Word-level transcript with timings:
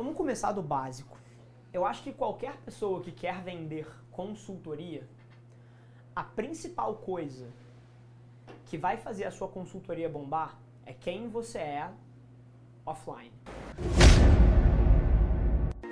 Vamos 0.00 0.16
começar 0.16 0.52
do 0.52 0.62
básico. 0.62 1.18
Eu 1.70 1.84
acho 1.84 2.02
que 2.02 2.10
qualquer 2.10 2.56
pessoa 2.62 3.02
que 3.02 3.12
quer 3.12 3.42
vender 3.42 3.86
consultoria, 4.10 5.06
a 6.16 6.24
principal 6.24 6.94
coisa 6.94 7.52
que 8.64 8.78
vai 8.78 8.96
fazer 8.96 9.24
a 9.24 9.30
sua 9.30 9.46
consultoria 9.46 10.08
bombar 10.08 10.58
é 10.86 10.94
quem 10.94 11.28
você 11.28 11.58
é 11.58 11.92
offline. 12.86 13.30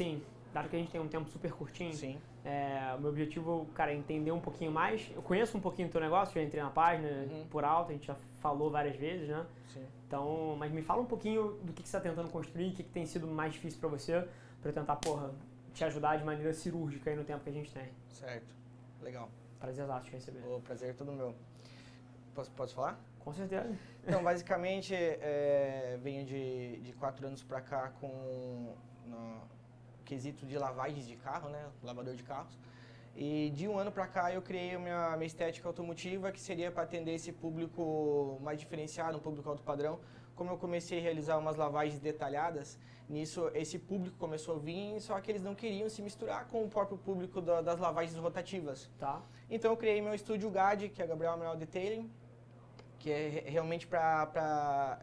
Assim, 0.00 0.22
dado 0.52 0.68
que 0.68 0.76
a 0.76 0.78
gente 0.78 0.90
tem 0.90 1.00
um 1.00 1.08
tempo 1.08 1.28
super 1.28 1.52
curtinho, 1.52 1.92
Sim. 1.92 2.18
É, 2.42 2.94
o 2.96 3.00
meu 3.00 3.10
objetivo, 3.10 3.66
cara, 3.74 3.92
é 3.92 3.94
entender 3.94 4.32
um 4.32 4.40
pouquinho 4.40 4.72
mais. 4.72 5.12
Eu 5.14 5.20
conheço 5.20 5.58
um 5.58 5.60
pouquinho 5.60 5.88
do 5.88 5.92
teu 5.92 6.00
negócio, 6.00 6.34
já 6.34 6.42
entrei 6.42 6.62
na 6.62 6.70
página 6.70 7.08
uhum. 7.30 7.46
por 7.50 7.64
alto, 7.64 7.90
a 7.90 7.92
gente 7.92 8.06
já 8.06 8.16
falou 8.40 8.70
várias 8.70 8.96
vezes, 8.96 9.28
né? 9.28 9.46
Sim. 9.68 9.86
Então, 10.06 10.56
mas 10.58 10.72
me 10.72 10.80
fala 10.80 11.02
um 11.02 11.06
pouquinho 11.06 11.52
do 11.62 11.72
que, 11.72 11.82
que 11.82 11.88
você 11.88 11.96
está 11.96 12.00
tentando 12.00 12.30
construir, 12.30 12.70
o 12.70 12.72
que, 12.72 12.82
que 12.82 12.90
tem 12.90 13.04
sido 13.04 13.26
mais 13.26 13.52
difícil 13.52 13.78
para 13.78 13.90
você, 13.90 14.26
para 14.60 14.70
eu 14.70 14.72
tentar, 14.72 14.96
porra, 14.96 15.30
te 15.74 15.84
ajudar 15.84 16.16
de 16.16 16.24
maneira 16.24 16.52
cirúrgica 16.54 17.10
aí 17.10 17.16
no 17.16 17.24
tempo 17.24 17.44
que 17.44 17.50
a 17.50 17.52
gente 17.52 17.72
tem. 17.72 17.90
Certo. 18.08 18.54
Legal. 19.02 19.28
Prazer 19.58 19.84
exato 19.84 20.06
te 20.06 20.12
receber. 20.12 20.40
O 20.46 20.60
prazer 20.60 20.90
é 20.90 20.92
todo 20.94 21.12
meu. 21.12 21.34
Posso, 22.34 22.50
posso 22.52 22.74
falar? 22.74 22.98
Com 23.18 23.34
certeza. 23.34 23.70
Então, 24.02 24.22
basicamente, 24.22 24.94
é, 24.94 25.98
venho 26.02 26.24
de, 26.24 26.80
de 26.80 26.92
quatro 26.94 27.26
anos 27.26 27.42
para 27.42 27.60
cá 27.60 27.92
com... 28.00 28.74
No, 29.06 29.42
quesito 30.10 30.44
de 30.44 30.58
lavagens 30.58 31.06
de 31.06 31.16
carro, 31.26 31.48
né? 31.48 31.62
Lavador 31.84 32.14
de 32.20 32.24
carros. 32.24 32.58
E 33.14 33.50
de 33.50 33.68
um 33.68 33.78
ano 33.78 33.92
para 33.92 34.06
cá 34.08 34.24
eu 34.36 34.42
criei 34.42 34.74
a 34.74 34.78
minha, 34.78 35.16
minha 35.16 35.26
estética 35.32 35.68
automotiva, 35.68 36.32
que 36.32 36.40
seria 36.40 36.68
para 36.72 36.82
atender 36.82 37.14
esse 37.14 37.32
público 37.44 37.82
mais 38.46 38.58
diferenciado, 38.58 39.18
um 39.18 39.20
público 39.20 39.48
alto 39.48 39.62
padrão. 39.62 40.00
Como 40.34 40.50
eu 40.50 40.58
comecei 40.58 40.98
a 40.98 41.02
realizar 41.08 41.36
umas 41.38 41.56
lavagens 41.56 42.00
detalhadas, 42.00 42.76
nisso 43.08 43.40
esse 43.54 43.78
público 43.78 44.16
começou 44.24 44.56
a 44.56 44.58
vir, 44.58 45.00
só 45.00 45.20
que 45.20 45.30
eles 45.30 45.42
não 45.48 45.54
queriam 45.54 45.88
se 45.88 46.02
misturar 46.02 46.42
com 46.48 46.64
o 46.64 46.68
próprio 46.68 46.98
público 46.98 47.40
da, 47.40 47.60
das 47.60 47.78
lavagens 47.78 48.18
rotativas. 48.18 48.90
Tá. 48.98 49.22
Então 49.48 49.70
eu 49.70 49.76
criei 49.76 50.00
meu 50.02 50.14
estúdio 50.14 50.50
GAD, 50.50 50.88
que 50.88 51.00
é 51.02 51.06
Gabriel 51.06 51.34
Amaral 51.34 51.56
Detailing, 51.56 52.10
que 52.98 53.12
é 53.12 53.44
realmente 53.46 53.86
para 53.86 54.98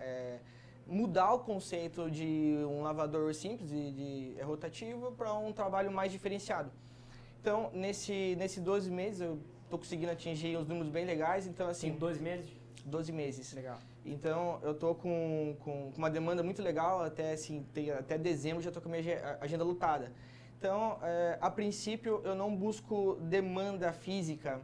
mudar 0.87 1.33
o 1.33 1.39
conceito 1.39 2.09
de 2.09 2.57
um 2.65 2.81
lavador 2.81 3.33
simples 3.33 3.71
e 3.71 3.91
de, 3.91 4.39
é 4.39 4.43
rotativo 4.43 5.11
para 5.11 5.33
um 5.33 5.51
trabalho 5.51 5.91
mais 5.91 6.11
diferenciado. 6.11 6.71
Então, 7.41 7.69
nesse, 7.73 8.35
nesse 8.37 8.59
12 8.59 8.89
meses, 8.89 9.21
eu 9.21 9.39
estou 9.63 9.79
conseguindo 9.79 10.11
atingir 10.11 10.57
uns 10.57 10.67
números 10.67 10.89
bem 10.89 11.05
legais. 11.05 11.45
Então, 11.47 11.67
assim... 11.67 11.89
Em 11.89 11.97
12 11.97 12.21
meses? 12.21 12.49
12 12.85 13.11
meses. 13.11 13.53
Legal. 13.53 13.79
Então, 14.05 14.59
eu 14.63 14.71
estou 14.71 14.95
com, 14.95 15.55
com, 15.59 15.91
uma 15.97 16.09
demanda 16.09 16.41
muito 16.41 16.61
legal. 16.61 17.03
Até, 17.03 17.33
assim, 17.33 17.65
tem, 17.73 17.91
até 17.91 18.17
dezembro 18.17 18.61
já 18.61 18.69
estou 18.69 18.81
com 18.81 18.89
a 18.89 18.91
minha 18.91 19.37
agenda 19.41 19.63
lutada. 19.63 20.11
Então, 20.57 20.97
é, 21.03 21.37
a 21.39 21.51
princípio, 21.51 22.21
eu 22.23 22.33
não 22.33 22.55
busco 22.55 23.17
demanda 23.21 23.91
física 23.91 24.61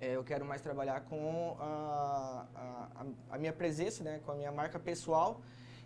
é, 0.00 0.14
eu 0.14 0.22
quero 0.22 0.44
mais 0.44 0.62
trabalhar 0.62 1.00
com 1.02 1.56
a, 1.58 2.46
a, 2.54 3.06
a, 3.30 3.38
minha 3.38 3.52
presença, 3.52 4.04
né, 4.04 4.20
com 4.24 4.32
a 4.32 4.34
minha 4.34 4.52
marca 4.52 4.78
pessoal. 4.78 5.40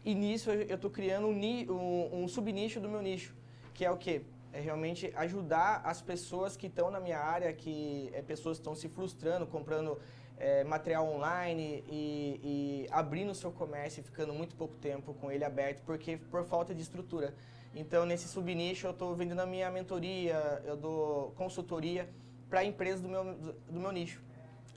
E 0.04 0.14
nisso 0.14 0.50
eu 0.50 0.74
estou 0.74 0.90
criando 0.90 1.28
um, 1.28 1.72
um, 1.72 2.24
um 2.24 2.28
subnicho 2.28 2.80
do 2.80 2.88
meu 2.88 3.00
nicho, 3.00 3.34
que 3.72 3.84
é 3.84 3.90
o 3.90 3.96
quê? 3.96 4.22
É 4.52 4.60
realmente 4.60 5.10
ajudar 5.16 5.80
as 5.84 6.02
pessoas 6.02 6.56
que 6.56 6.66
estão 6.66 6.90
na 6.90 7.00
minha 7.00 7.18
área, 7.18 7.52
que 7.52 8.10
é 8.12 8.20
pessoas 8.20 8.58
estão 8.58 8.74
se 8.74 8.88
frustrando, 8.88 9.46
comprando 9.46 9.98
é, 10.36 10.62
material 10.64 11.08
online 11.08 11.82
e, 11.88 12.40
e 12.42 12.86
abrindo 12.90 13.30
o 13.30 13.34
seu 13.34 13.50
comércio 13.50 14.00
e 14.00 14.02
ficando 14.02 14.34
muito 14.34 14.54
pouco 14.56 14.74
tempo 14.74 15.14
com 15.14 15.30
ele 15.30 15.44
aberto, 15.44 15.82
porque 15.86 16.18
por 16.30 16.44
falta 16.44 16.74
de 16.74 16.82
estrutura. 16.82 17.34
Então, 17.74 18.04
nesse 18.04 18.28
subnicho, 18.28 18.88
eu 18.88 18.90
estou 18.90 19.14
vendendo 19.14 19.40
a 19.40 19.46
minha 19.46 19.70
mentoria, 19.70 20.62
eu 20.66 20.76
dou 20.76 21.32
consultoria 21.36 22.06
para 22.52 22.62
empresas 22.62 23.00
do 23.00 23.08
meu, 23.08 23.24
do 23.70 23.80
meu 23.80 23.90
nicho. 23.90 24.22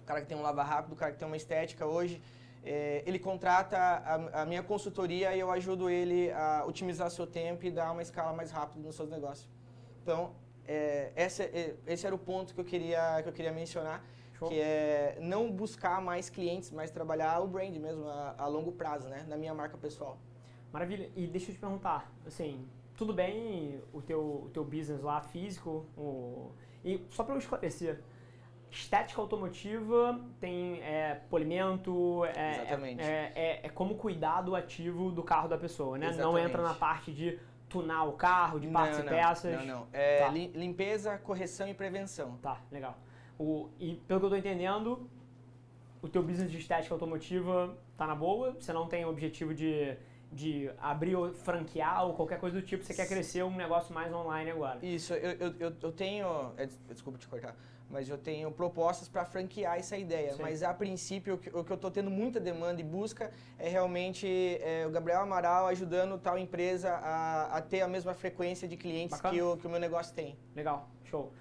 O 0.02 0.06
cara 0.06 0.22
que 0.22 0.28
tem 0.28 0.38
um 0.38 0.42
lava 0.42 0.64
rápido, 0.64 0.94
o 0.94 0.96
cara 0.96 1.12
que 1.12 1.18
tem 1.18 1.28
uma 1.28 1.36
estética 1.36 1.86
hoje, 1.86 2.22
é, 2.64 3.04
ele 3.06 3.20
contrata 3.20 3.78
a, 3.78 4.44
a, 4.44 4.46
minha 4.46 4.64
consultoria 4.64 5.36
e 5.36 5.42
eu 5.42 5.52
ajudo 5.52 5.90
ele 5.90 6.32
a 6.32 6.64
otimizar 6.66 7.12
seu 7.12 7.28
tempo 7.28 7.66
e 7.66 7.70
dar 7.70 7.92
uma 7.92 8.02
escala 8.02 8.32
mais 8.32 8.50
rápida 8.50 8.80
nos 8.80 8.96
seus 8.96 9.10
negócios. 9.10 9.50
Então, 10.02 10.32
é, 10.66 11.12
esse, 11.18 11.44
é, 11.44 11.76
esse 11.86 12.08
era 12.08 12.16
o 12.16 12.18
ponto 12.18 12.54
que 12.54 12.62
eu 12.62 12.64
queria, 12.64 13.22
que 13.22 13.28
eu 13.28 13.34
queria 13.34 13.52
mencionar, 13.52 14.02
Show. 14.40 14.48
que 14.48 14.58
é 14.58 15.18
não 15.20 15.52
buscar 15.52 16.02
mais 16.02 16.30
clientes, 16.30 16.72
mas 16.72 16.90
trabalhar 16.92 17.42
o 17.42 17.48
brand 17.48 17.76
mesmo 17.76 18.08
a, 18.08 18.36
a 18.38 18.48
longo 18.48 18.72
prazo, 18.72 19.10
né, 19.10 19.26
na 19.28 19.36
minha 19.36 19.54
marca 19.54 19.78
pessoal. 19.78 20.18
Maravilha. 20.72 21.12
E 21.14 21.28
deixa 21.28 21.52
eu 21.52 21.56
te 21.56 21.60
perguntar, 21.60 22.10
assim, 22.26 22.66
tudo 22.96 23.14
bem 23.14 23.82
o 23.92 24.02
teu, 24.02 24.22
o 24.46 24.50
teu 24.54 24.64
business 24.64 25.02
lá 25.02 25.20
físico, 25.20 25.86
o 25.98 26.54
e 26.86 27.04
só 27.10 27.24
para 27.24 27.34
eu 27.34 27.40
esclarecer, 27.40 28.00
estética 28.70 29.20
automotiva 29.20 30.20
tem 30.40 30.80
é, 30.82 31.20
polimento, 31.30 32.24
é. 32.26 32.78
É, 33.00 33.32
é, 33.36 33.60
é, 33.64 33.70
como 33.70 33.96
cuidar 33.96 34.42
do 34.42 34.56
ativo 34.56 35.12
do 35.12 35.24
carro 35.24 35.48
da 35.48 35.58
pessoa, 35.58 35.98
né? 35.98 36.10
Exatamente. 36.10 36.32
Não 36.32 36.40
entra 36.40 36.62
na 36.62 36.76
parte 36.76 37.12
de 37.12 37.40
tunar 37.68 38.04
o 38.04 38.14
carro, 38.14 38.60
de 38.60 38.68
partes 38.68 39.00
não, 39.00 39.06
e 39.06 39.10
peças. 39.10 39.58
Não, 39.58 39.66
não. 39.66 39.88
É 39.92 40.20
tá. 40.20 40.30
limpeza, 40.30 41.18
correção 41.18 41.68
e 41.68 41.74
prevenção. 41.74 42.38
Tá, 42.38 42.62
legal. 42.72 42.96
O, 43.40 43.70
e 43.80 43.96
pelo 44.08 44.20
que 44.20 44.26
eu 44.26 44.36
estou 44.36 44.38
entendendo, 44.38 45.10
o 46.04 46.08
teu 46.08 46.22
business 46.22 46.52
de 46.52 46.60
estética 46.60 46.94
automotiva 46.94 47.76
tá 47.98 48.06
na 48.06 48.16
boa, 48.16 48.56
você 48.60 48.72
não 48.72 48.88
tem 48.88 49.04
o 49.06 49.10
objetivo 49.10 49.56
de 49.56 49.98
de 50.32 50.70
abrir 50.80 51.16
ou 51.16 51.34
franquear 51.34 52.06
ou 52.06 52.14
qualquer 52.14 52.40
coisa 52.40 52.60
do 52.60 52.66
tipo, 52.66 52.84
você 52.84 52.94
quer 52.94 53.08
crescer 53.08 53.44
um 53.44 53.56
negócio 53.56 53.94
mais 53.94 54.14
online 54.14 54.52
agora. 54.52 54.80
Isso, 54.82 55.14
eu, 55.14 55.54
eu, 55.60 55.74
eu 55.82 55.92
tenho, 55.92 56.54
é, 56.58 56.68
desculpa 56.90 57.18
te 57.18 57.28
cortar, 57.28 57.56
mas 57.90 58.10
eu 58.10 58.18
tenho 58.18 58.52
propostas 58.52 59.08
para 59.08 59.24
franquear 59.26 59.78
essa 59.78 59.98
ideia. 59.98 60.34
Sim. 60.34 60.42
Mas 60.42 60.64
a 60.64 60.74
princípio, 60.74 61.36
o 61.36 61.38
que, 61.38 61.50
o 61.50 61.64
que 61.64 61.72
eu 61.72 61.76
estou 61.76 61.92
tendo 61.92 62.12
muita 62.12 62.40
demanda 62.40 62.82
e 62.82 62.84
busca 62.84 63.32
é 63.58 63.70
realmente 63.70 64.28
é, 64.62 64.86
o 64.86 64.92
Gabriel 64.92 65.22
Amaral 65.22 65.68
ajudando 65.68 66.18
tal 66.18 66.38
empresa 66.38 66.92
a, 66.92 67.58
a 67.58 67.62
ter 67.62 67.82
a 67.82 67.88
mesma 67.88 68.14
frequência 68.14 68.68
de 68.68 68.76
clientes 68.76 69.20
que 69.22 69.42
o, 69.42 69.58
que 69.58 69.68
o 69.68 69.70
meu 69.70 69.80
negócio 69.80 70.14
tem. 70.14 70.38
Legal, 70.56 70.90
show. 71.06 71.32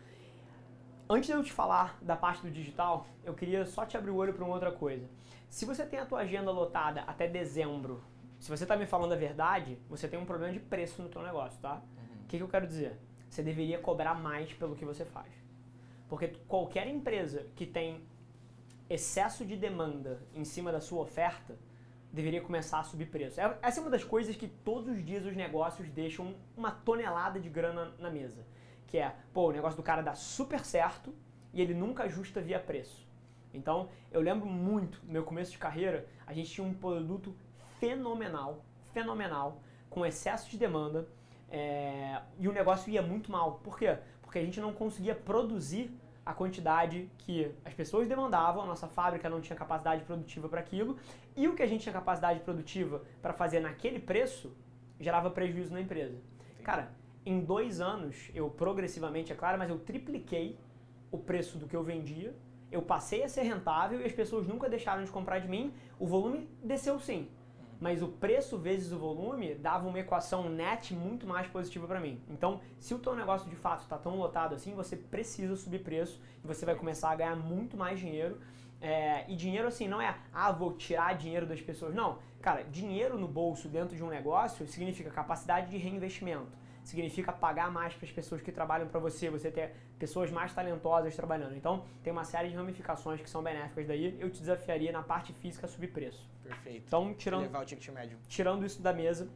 Antes 1.08 1.26
de 1.26 1.32
eu 1.32 1.42
te 1.42 1.52
falar 1.52 1.98
da 2.00 2.16
parte 2.16 2.42
do 2.42 2.50
digital, 2.50 3.06
eu 3.24 3.34
queria 3.34 3.66
só 3.66 3.84
te 3.84 3.96
abrir 3.96 4.10
o 4.10 4.16
olho 4.16 4.32
para 4.32 4.44
uma 4.44 4.54
outra 4.54 4.72
coisa. 4.72 5.06
Se 5.50 5.66
você 5.66 5.84
tem 5.84 5.98
a 5.98 6.06
tua 6.06 6.20
agenda 6.20 6.50
lotada 6.50 7.02
até 7.02 7.28
dezembro 7.28 8.02
se 8.44 8.50
você 8.50 8.64
está 8.64 8.76
me 8.76 8.84
falando 8.84 9.12
a 9.12 9.16
verdade, 9.16 9.78
você 9.88 10.06
tem 10.06 10.18
um 10.18 10.26
problema 10.26 10.52
de 10.52 10.60
preço 10.60 11.00
no 11.00 11.08
teu 11.08 11.22
negócio, 11.22 11.58
tá? 11.62 11.76
O 11.76 11.78
uhum. 11.78 12.24
que, 12.28 12.36
que 12.36 12.42
eu 12.42 12.48
quero 12.48 12.66
dizer? 12.66 13.00
Você 13.26 13.42
deveria 13.42 13.78
cobrar 13.78 14.14
mais 14.14 14.52
pelo 14.52 14.76
que 14.76 14.84
você 14.84 15.02
faz. 15.02 15.32
Porque 16.10 16.28
qualquer 16.46 16.86
empresa 16.86 17.46
que 17.56 17.64
tem 17.64 18.04
excesso 18.90 19.46
de 19.46 19.56
demanda 19.56 20.20
em 20.34 20.44
cima 20.44 20.70
da 20.70 20.78
sua 20.78 21.00
oferta 21.00 21.56
deveria 22.12 22.42
começar 22.42 22.80
a 22.80 22.84
subir 22.84 23.06
preço. 23.06 23.40
É, 23.40 23.58
essa 23.62 23.80
é 23.80 23.82
uma 23.82 23.88
das 23.88 24.04
coisas 24.04 24.36
que 24.36 24.46
todos 24.46 24.90
os 24.90 25.02
dias 25.02 25.24
os 25.24 25.34
negócios 25.34 25.88
deixam 25.88 26.34
uma 26.54 26.70
tonelada 26.70 27.40
de 27.40 27.48
grana 27.48 27.94
na 27.98 28.10
mesa. 28.10 28.44
Que 28.88 28.98
é, 28.98 29.16
pô, 29.32 29.48
o 29.48 29.52
negócio 29.52 29.78
do 29.78 29.82
cara 29.82 30.02
dá 30.02 30.14
super 30.14 30.62
certo 30.66 31.14
e 31.50 31.62
ele 31.62 31.72
nunca 31.72 32.02
ajusta 32.02 32.42
via 32.42 32.60
preço. 32.60 33.08
Então, 33.54 33.88
eu 34.12 34.20
lembro 34.20 34.46
muito, 34.46 35.00
no 35.06 35.14
meu 35.14 35.24
começo 35.24 35.50
de 35.50 35.56
carreira, 35.56 36.06
a 36.26 36.34
gente 36.34 36.50
tinha 36.50 36.66
um 36.66 36.74
produto 36.74 37.34
fenomenal, 37.84 38.64
fenomenal, 38.94 39.60
com 39.90 40.06
excesso 40.06 40.50
de 40.50 40.56
demanda 40.56 41.06
é, 41.50 42.22
e 42.38 42.48
o 42.48 42.52
negócio 42.52 42.90
ia 42.90 43.02
muito 43.02 43.30
mal. 43.30 43.60
Por 43.62 43.78
quê? 43.78 43.98
Porque 44.22 44.38
a 44.38 44.42
gente 44.42 44.58
não 44.58 44.72
conseguia 44.72 45.14
produzir 45.14 45.94
a 46.24 46.32
quantidade 46.32 47.10
que 47.18 47.52
as 47.62 47.74
pessoas 47.74 48.08
demandavam, 48.08 48.62
a 48.62 48.66
nossa 48.66 48.88
fábrica 48.88 49.28
não 49.28 49.42
tinha 49.42 49.54
capacidade 49.54 50.02
produtiva 50.04 50.48
para 50.48 50.60
aquilo, 50.60 50.96
e 51.36 51.46
o 51.46 51.54
que 51.54 51.62
a 51.62 51.66
gente 51.66 51.82
tinha 51.82 51.92
capacidade 51.92 52.40
produtiva 52.40 53.02
para 53.20 53.34
fazer 53.34 53.60
naquele 53.60 53.98
preço 53.98 54.56
gerava 54.98 55.30
prejuízo 55.30 55.74
na 55.74 55.82
empresa. 55.82 56.18
Cara, 56.62 56.90
em 57.26 57.40
dois 57.40 57.82
anos, 57.82 58.30
eu 58.34 58.48
progressivamente, 58.48 59.30
é 59.30 59.36
claro, 59.36 59.58
mas 59.58 59.68
eu 59.68 59.78
tripliquei 59.78 60.58
o 61.10 61.18
preço 61.18 61.58
do 61.58 61.68
que 61.68 61.76
eu 61.76 61.82
vendia, 61.82 62.34
eu 62.72 62.80
passei 62.80 63.22
a 63.22 63.28
ser 63.28 63.42
rentável 63.42 64.00
e 64.00 64.04
as 64.04 64.12
pessoas 64.12 64.46
nunca 64.46 64.70
deixaram 64.70 65.04
de 65.04 65.10
comprar 65.10 65.40
de 65.40 65.48
mim, 65.48 65.74
o 65.98 66.06
volume 66.06 66.48
desceu 66.62 66.98
sim, 66.98 67.28
mas 67.80 68.02
o 68.02 68.08
preço 68.08 68.58
vezes 68.58 68.92
o 68.92 68.98
volume 68.98 69.54
dava 69.54 69.86
uma 69.88 69.98
equação 69.98 70.48
net 70.48 70.94
muito 70.94 71.26
mais 71.26 71.46
positiva 71.46 71.86
para 71.86 72.00
mim. 72.00 72.20
Então, 72.28 72.60
se 72.78 72.94
o 72.94 72.98
teu 72.98 73.14
negócio 73.14 73.48
de 73.48 73.56
fato 73.56 73.82
está 73.82 73.98
tão 73.98 74.16
lotado 74.16 74.54
assim, 74.54 74.74
você 74.74 74.96
precisa 74.96 75.56
subir 75.56 75.80
preço 75.80 76.20
e 76.42 76.46
você 76.46 76.64
vai 76.64 76.74
começar 76.74 77.10
a 77.10 77.16
ganhar 77.16 77.36
muito 77.36 77.76
mais 77.76 77.98
dinheiro. 77.98 78.38
É, 78.80 79.24
e 79.30 79.34
dinheiro 79.36 79.66
assim 79.66 79.88
não 79.88 80.00
é, 80.00 80.16
ah, 80.32 80.52
vou 80.52 80.74
tirar 80.74 81.14
dinheiro 81.14 81.46
das 81.46 81.60
pessoas. 81.60 81.94
Não, 81.94 82.18
cara, 82.42 82.62
dinheiro 82.64 83.18
no 83.18 83.26
bolso 83.26 83.68
dentro 83.68 83.96
de 83.96 84.02
um 84.02 84.08
negócio 84.08 84.66
significa 84.66 85.10
capacidade 85.10 85.70
de 85.70 85.78
reinvestimento 85.78 86.63
significa 86.84 87.32
pagar 87.32 87.70
mais 87.70 87.94
para 87.94 88.04
as 88.06 88.12
pessoas 88.12 88.40
que 88.42 88.52
trabalham 88.52 88.86
para 88.86 89.00
você, 89.00 89.30
você 89.30 89.50
ter 89.50 89.74
pessoas 89.98 90.30
mais 90.30 90.52
talentosas 90.52 91.16
trabalhando. 91.16 91.56
Então, 91.56 91.84
tem 92.02 92.12
uma 92.12 92.24
série 92.24 92.50
de 92.50 92.54
ramificações 92.54 93.20
que 93.20 93.28
são 93.28 93.42
benéficas 93.42 93.86
daí. 93.86 94.16
Eu 94.20 94.30
te 94.30 94.38
desafiaria 94.40 94.92
na 94.92 95.02
parte 95.02 95.32
física 95.32 95.66
a 95.66 95.68
subir 95.68 95.88
preço. 95.88 96.28
Perfeito. 96.42 96.84
Então, 96.86 97.14
tirando, 97.14 97.42
Levar 97.42 97.62
o 97.62 97.64
ticket 97.64 97.88
médio. 97.88 98.18
tirando 98.28 98.64
isso 98.66 98.82
da 98.82 98.92
mesa, 98.92 99.28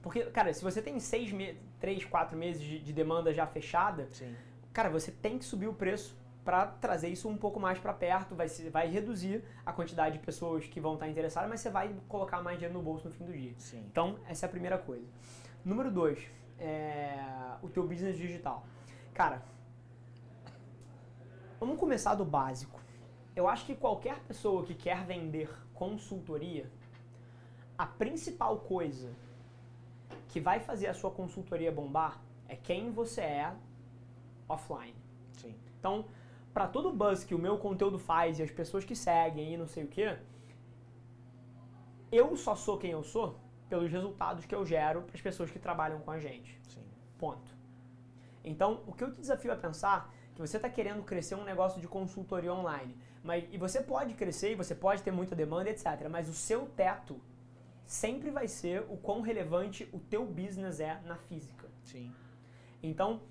porque, 0.00 0.24
cara, 0.26 0.52
se 0.52 0.62
você 0.62 0.80
tem 0.80 0.98
seis, 1.00 1.32
me 1.32 1.58
três, 1.80 2.04
quatro 2.04 2.36
meses 2.38 2.62
de, 2.62 2.78
de 2.78 2.92
demanda 2.92 3.32
já 3.34 3.46
fechada, 3.46 4.08
Sim. 4.12 4.34
cara, 4.72 4.88
você 4.88 5.10
tem 5.10 5.38
que 5.38 5.44
subir 5.44 5.66
o 5.66 5.74
preço 5.74 6.16
para 6.44 6.66
trazer 6.66 7.08
isso 7.08 7.26
um 7.26 7.38
pouco 7.38 7.58
mais 7.58 7.78
para 7.78 7.92
perto, 7.92 8.34
vai, 8.34 8.46
vai 8.70 8.86
reduzir 8.86 9.42
a 9.64 9.72
quantidade 9.72 10.18
de 10.18 10.24
pessoas 10.24 10.66
que 10.66 10.78
vão 10.78 10.94
estar 10.94 11.08
interessadas, 11.08 11.48
mas 11.48 11.60
você 11.60 11.70
vai 11.70 11.94
colocar 12.06 12.42
mais 12.42 12.58
dinheiro 12.58 12.74
no 12.74 12.84
bolso 12.84 13.08
no 13.08 13.14
fim 13.14 13.24
do 13.24 13.32
dia. 13.32 13.54
Sim. 13.56 13.82
Então, 13.90 14.18
essa 14.28 14.44
é 14.44 14.46
a 14.46 14.50
primeira 14.50 14.76
coisa. 14.76 15.06
Número 15.64 15.90
dois, 15.90 16.18
é 16.58 17.56
o 17.62 17.68
teu 17.68 17.86
business 17.86 18.16
digital. 18.16 18.64
Cara, 19.12 19.42
vamos 21.58 21.78
começar 21.78 22.14
do 22.14 22.24
básico. 22.24 22.80
Eu 23.34 23.48
acho 23.48 23.64
que 23.66 23.74
qualquer 23.74 24.20
pessoa 24.20 24.64
que 24.64 24.74
quer 24.74 25.04
vender 25.04 25.50
consultoria, 25.72 26.70
a 27.76 27.86
principal 27.86 28.58
coisa 28.58 29.12
que 30.28 30.40
vai 30.40 30.60
fazer 30.60 30.86
a 30.86 30.94
sua 30.94 31.10
consultoria 31.10 31.72
bombar 31.72 32.20
é 32.48 32.56
quem 32.56 32.92
você 32.92 33.20
é 33.20 33.54
offline. 34.48 34.94
Sim. 35.32 35.54
Então, 35.78 36.06
para 36.52 36.68
todo 36.68 36.92
buzz 36.92 37.24
que 37.24 37.34
o 37.34 37.38
meu 37.38 37.58
conteúdo 37.58 37.98
faz 37.98 38.38
e 38.38 38.42
as 38.42 38.50
pessoas 38.50 38.84
que 38.84 38.94
seguem 38.94 39.54
e 39.54 39.56
não 39.56 39.66
sei 39.66 39.84
o 39.84 39.88
que, 39.88 40.16
eu 42.12 42.36
só 42.36 42.54
sou 42.54 42.78
quem 42.78 42.92
eu 42.92 43.02
sou 43.02 43.43
pelos 43.68 43.90
resultados 43.90 44.44
que 44.46 44.54
eu 44.54 44.64
gero 44.64 45.02
para 45.02 45.14
as 45.14 45.20
pessoas 45.20 45.50
que 45.50 45.58
trabalham 45.58 46.00
com 46.00 46.10
a 46.10 46.18
gente. 46.18 46.58
Sim. 46.68 46.84
Ponto. 47.18 47.54
Então, 48.42 48.82
o 48.86 48.92
que 48.92 49.02
eu 49.02 49.12
te 49.12 49.20
desafio 49.20 49.52
a 49.52 49.56
pensar 49.56 50.12
que 50.34 50.40
você 50.40 50.56
está 50.56 50.68
querendo 50.68 51.02
crescer 51.02 51.34
um 51.34 51.44
negócio 51.44 51.80
de 51.80 51.88
consultoria 51.88 52.52
online, 52.52 52.96
mas 53.22 53.44
e 53.50 53.56
você 53.56 53.80
pode 53.80 54.14
crescer 54.14 54.52
e 54.52 54.54
você 54.54 54.74
pode 54.74 55.02
ter 55.02 55.10
muita 55.10 55.34
demanda, 55.34 55.70
etc. 55.70 56.08
Mas 56.10 56.28
o 56.28 56.34
seu 56.34 56.66
teto 56.66 57.20
sempre 57.86 58.30
vai 58.30 58.48
ser 58.48 58.84
o 58.88 58.96
quão 58.96 59.20
relevante 59.20 59.88
o 59.92 59.98
teu 59.98 60.26
business 60.26 60.80
é 60.80 61.00
na 61.04 61.16
física. 61.16 61.68
Sim. 61.84 62.12
Então, 62.82 63.22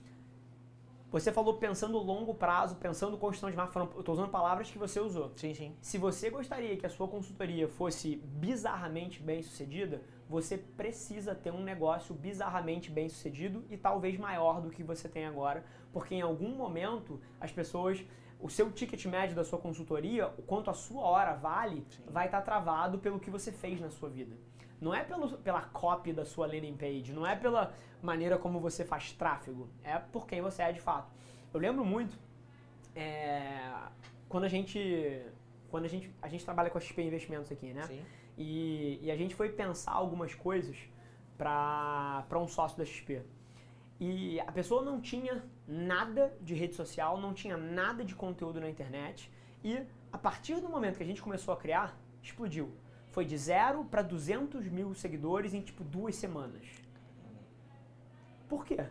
você 1.14 1.32
falou 1.32 1.54
pensando 1.58 1.96
longo 2.00 2.34
prazo, 2.34 2.76
pensando 2.78 3.16
construção 3.20 3.52
de 3.52 3.56
marca, 3.56 3.80
eu 3.80 4.00
estou 4.00 4.16
usando 4.16 4.32
palavras 4.32 4.72
que 4.72 4.80
você 4.80 5.00
usou. 5.00 5.32
Sim, 5.36 5.54
sim. 5.54 5.78
Se 5.80 6.00
você 6.00 6.28
gostaria 6.32 6.76
que 6.76 6.88
a 6.88 6.90
sua 6.90 7.08
consultoria 7.08 7.68
fosse 7.68 8.16
bizarramente 8.16 9.22
bem 9.22 9.44
sucedida, 9.44 10.02
você 10.28 10.58
precisa 10.58 11.36
ter 11.36 11.52
um 11.52 11.62
negócio 11.62 12.16
bizarramente 12.16 12.90
bem 12.90 13.08
sucedido 13.10 13.64
e 13.70 13.78
talvez 13.78 14.18
maior 14.18 14.60
do 14.60 14.72
que 14.72 14.82
você 14.82 15.08
tem 15.08 15.28
agora, 15.28 15.64
porque 15.92 16.16
em 16.16 16.22
algum 16.22 16.50
momento 16.50 17.22
as 17.40 17.52
pessoas, 17.52 18.04
o 18.40 18.50
seu 18.50 18.72
ticket 18.72 19.06
médio 19.06 19.36
da 19.36 19.44
sua 19.44 19.60
consultoria, 19.60 20.34
o 20.36 20.42
quanto 20.42 20.72
a 20.72 20.74
sua 20.74 21.04
hora 21.04 21.36
vale, 21.36 21.86
Sim. 21.92 22.02
vai 22.10 22.26
estar 22.26 22.42
travado 22.42 22.98
pelo 22.98 23.20
que 23.20 23.30
você 23.30 23.52
fez 23.52 23.80
na 23.80 23.92
sua 23.92 24.10
vida. 24.10 24.36
Não 24.84 24.94
é 24.94 25.02
pelo, 25.02 25.38
pela 25.38 25.62
copy 25.62 26.12
da 26.12 26.26
sua 26.26 26.46
landing 26.46 26.76
page, 26.76 27.14
não 27.14 27.26
é 27.26 27.36
pela 27.38 27.74
maneira 28.02 28.38
como 28.38 28.60
você 28.60 28.84
faz 28.84 29.14
tráfego, 29.14 29.70
é 29.82 29.98
por 29.98 30.28
quem 30.28 30.42
você 30.42 30.62
é 30.62 30.72
de 30.74 30.82
fato. 30.82 31.10
Eu 31.54 31.60
lembro 31.60 31.86
muito 31.86 32.20
é, 32.94 33.72
quando 34.28 34.44
a 34.44 34.50
gente 34.50 35.22
quando 35.70 35.86
a 35.86 35.88
gente 35.88 36.14
a 36.22 36.28
gente 36.28 36.44
trabalha 36.44 36.70
com 36.70 36.78
a 36.78 36.82
XP 36.82 37.02
Investimentos 37.02 37.50
aqui, 37.50 37.74
né? 37.74 37.84
Sim. 37.84 38.04
E, 38.38 39.00
e 39.02 39.10
a 39.10 39.16
gente 39.16 39.34
foi 39.34 39.50
pensar 39.50 39.94
algumas 39.94 40.36
coisas 40.36 40.78
para 41.38 42.38
um 42.38 42.48
sócio 42.48 42.78
da 42.78 42.84
XP. 42.84 43.22
E 44.02 44.40
a 44.42 44.52
pessoa 44.52 44.82
não 44.84 45.00
tinha 45.00 45.44
nada 45.66 46.36
de 46.42 46.56
rede 46.56 46.76
social, 46.76 47.18
não 47.18 47.34
tinha 47.34 47.56
nada 47.56 48.04
de 48.04 48.16
conteúdo 48.16 48.60
na 48.60 48.70
internet. 48.70 49.32
E 49.64 49.82
a 50.12 50.18
partir 50.18 50.60
do 50.60 50.68
momento 50.68 50.98
que 50.98 51.04
a 51.04 51.06
gente 51.06 51.22
começou 51.22 51.54
a 51.54 51.58
criar, 51.58 51.98
explodiu. 52.22 52.76
Foi 53.14 53.24
de 53.24 53.38
zero 53.38 53.86
para 53.86 54.02
200 54.02 54.68
mil 54.68 54.94
seguidores 54.94 55.54
em 55.54 55.62
tipo 55.62 55.84
duas 55.84 56.16
semanas. 56.16 56.68
Por 58.50 58.66
quê? 58.66 58.86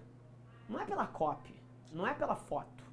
Não 0.68 0.80
é 0.80 0.86
pela 0.86 1.06
copy, 1.06 1.54
não 1.92 2.06
é 2.06 2.14
pela 2.14 2.34
foto, 2.34 2.84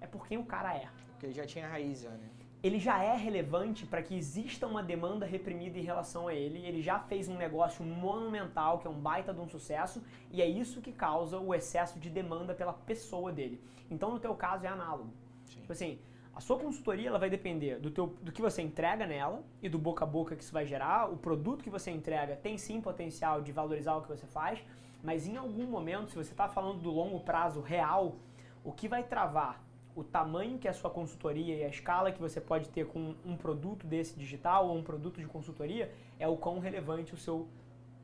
é 0.00 0.06
por 0.06 0.26
quem 0.26 0.38
o 0.38 0.44
cara 0.44 0.74
é 0.74 0.88
Porque 1.10 1.26
ele 1.26 1.34
já 1.34 1.44
tinha 1.44 1.68
raiz, 1.68 2.00
já, 2.00 2.10
né? 2.10 2.30
ele 2.62 2.78
já 2.78 3.02
é 3.02 3.16
relevante 3.16 3.86
para 3.86 4.02
que 4.02 4.14
exista 4.14 4.66
uma 4.66 4.82
demanda 4.82 5.24
reprimida 5.24 5.78
em 5.78 5.82
relação 5.82 6.28
a 6.28 6.34
ele. 6.34 6.64
Ele 6.66 6.82
já 6.82 6.98
fez 6.98 7.28
um 7.28 7.36
negócio 7.36 7.84
monumental, 7.84 8.78
que 8.78 8.86
é 8.86 8.90
um 8.90 9.00
baita 9.00 9.32
de 9.32 9.40
um 9.40 9.48
sucesso, 9.48 10.02
e 10.30 10.42
é 10.42 10.46
isso 10.46 10.82
que 10.82 10.92
causa 10.92 11.38
o 11.38 11.54
excesso 11.54 11.98
de 11.98 12.10
demanda 12.10 12.54
pela 12.54 12.72
pessoa 12.72 13.32
dele. 13.32 13.62
Então, 13.90 14.10
no 14.10 14.20
teu 14.20 14.34
caso, 14.34 14.66
é 14.66 14.68
análogo. 14.68 15.10
Sim. 15.46 15.60
Tipo 15.60 15.72
assim, 15.72 15.98
a 16.34 16.40
sua 16.40 16.58
consultoria 16.58 17.08
ela 17.08 17.18
vai 17.18 17.28
depender 17.28 17.78
do, 17.78 17.90
teu, 17.90 18.06
do 18.22 18.32
que 18.32 18.40
você 18.40 18.62
entrega 18.62 19.06
nela 19.06 19.42
e 19.62 19.68
do 19.68 19.78
boca 19.78 20.04
a 20.04 20.06
boca 20.06 20.36
que 20.36 20.42
isso 20.42 20.52
vai 20.52 20.64
gerar. 20.64 21.10
O 21.10 21.16
produto 21.16 21.62
que 21.62 21.70
você 21.70 21.90
entrega 21.90 22.36
tem 22.36 22.56
sim 22.56 22.80
potencial 22.80 23.42
de 23.42 23.52
valorizar 23.52 23.96
o 23.96 24.02
que 24.02 24.08
você 24.08 24.26
faz, 24.26 24.62
mas 25.02 25.26
em 25.26 25.36
algum 25.36 25.66
momento, 25.66 26.10
se 26.10 26.16
você 26.16 26.30
está 26.30 26.48
falando 26.48 26.80
do 26.80 26.90
longo 26.90 27.20
prazo 27.20 27.60
real, 27.60 28.16
o 28.62 28.72
que 28.72 28.88
vai 28.88 29.02
travar 29.02 29.62
o 29.94 30.04
tamanho 30.04 30.58
que 30.58 30.68
é 30.68 30.70
a 30.70 30.74
sua 30.74 30.90
consultoria 30.90 31.56
e 31.56 31.64
a 31.64 31.68
escala 31.68 32.12
que 32.12 32.20
você 32.20 32.40
pode 32.40 32.68
ter 32.68 32.86
com 32.86 33.14
um 33.24 33.36
produto 33.36 33.86
desse 33.86 34.18
digital 34.18 34.68
ou 34.68 34.76
um 34.76 34.82
produto 34.82 35.20
de 35.20 35.26
consultoria 35.26 35.92
é 36.18 36.28
o 36.28 36.36
quão 36.36 36.58
relevante 36.58 37.12
o 37.12 37.16
seu 37.16 37.48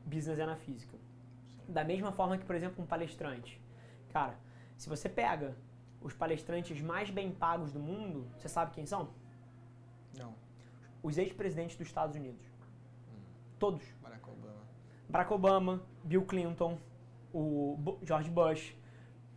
business 0.05 0.37
é 0.37 0.45
na 0.45 0.55
física. 0.55 0.97
Da 1.67 1.83
mesma 1.83 2.11
forma 2.11 2.37
que, 2.37 2.45
por 2.45 2.55
exemplo, 2.55 2.83
um 2.83 2.87
palestrante. 2.87 3.59
Cara, 4.09 4.37
se 4.77 4.87
você 4.87 5.07
pega 5.09 5.55
os 6.07 6.13
palestrantes 6.13 6.81
mais 6.81 7.09
bem 7.09 7.31
pagos 7.31 7.71
do 7.71 7.79
mundo, 7.79 8.25
você 8.37 8.47
sabe 8.47 8.71
quem 8.71 8.85
são? 8.85 9.09
Não. 10.17 10.33
Os 11.03 11.17
ex-presidentes 11.17 11.75
dos 11.75 11.87
Estados 11.87 12.15
Unidos. 12.15 12.41
Todos. 13.59 13.83
Barack 14.01 14.29
Obama. 14.29 14.61
Barack 15.09 15.33
Obama, 15.33 15.83
Bill 16.03 16.25
Clinton, 16.25 16.79
o 17.33 17.97
George 18.03 18.29
Bush, 18.29 18.73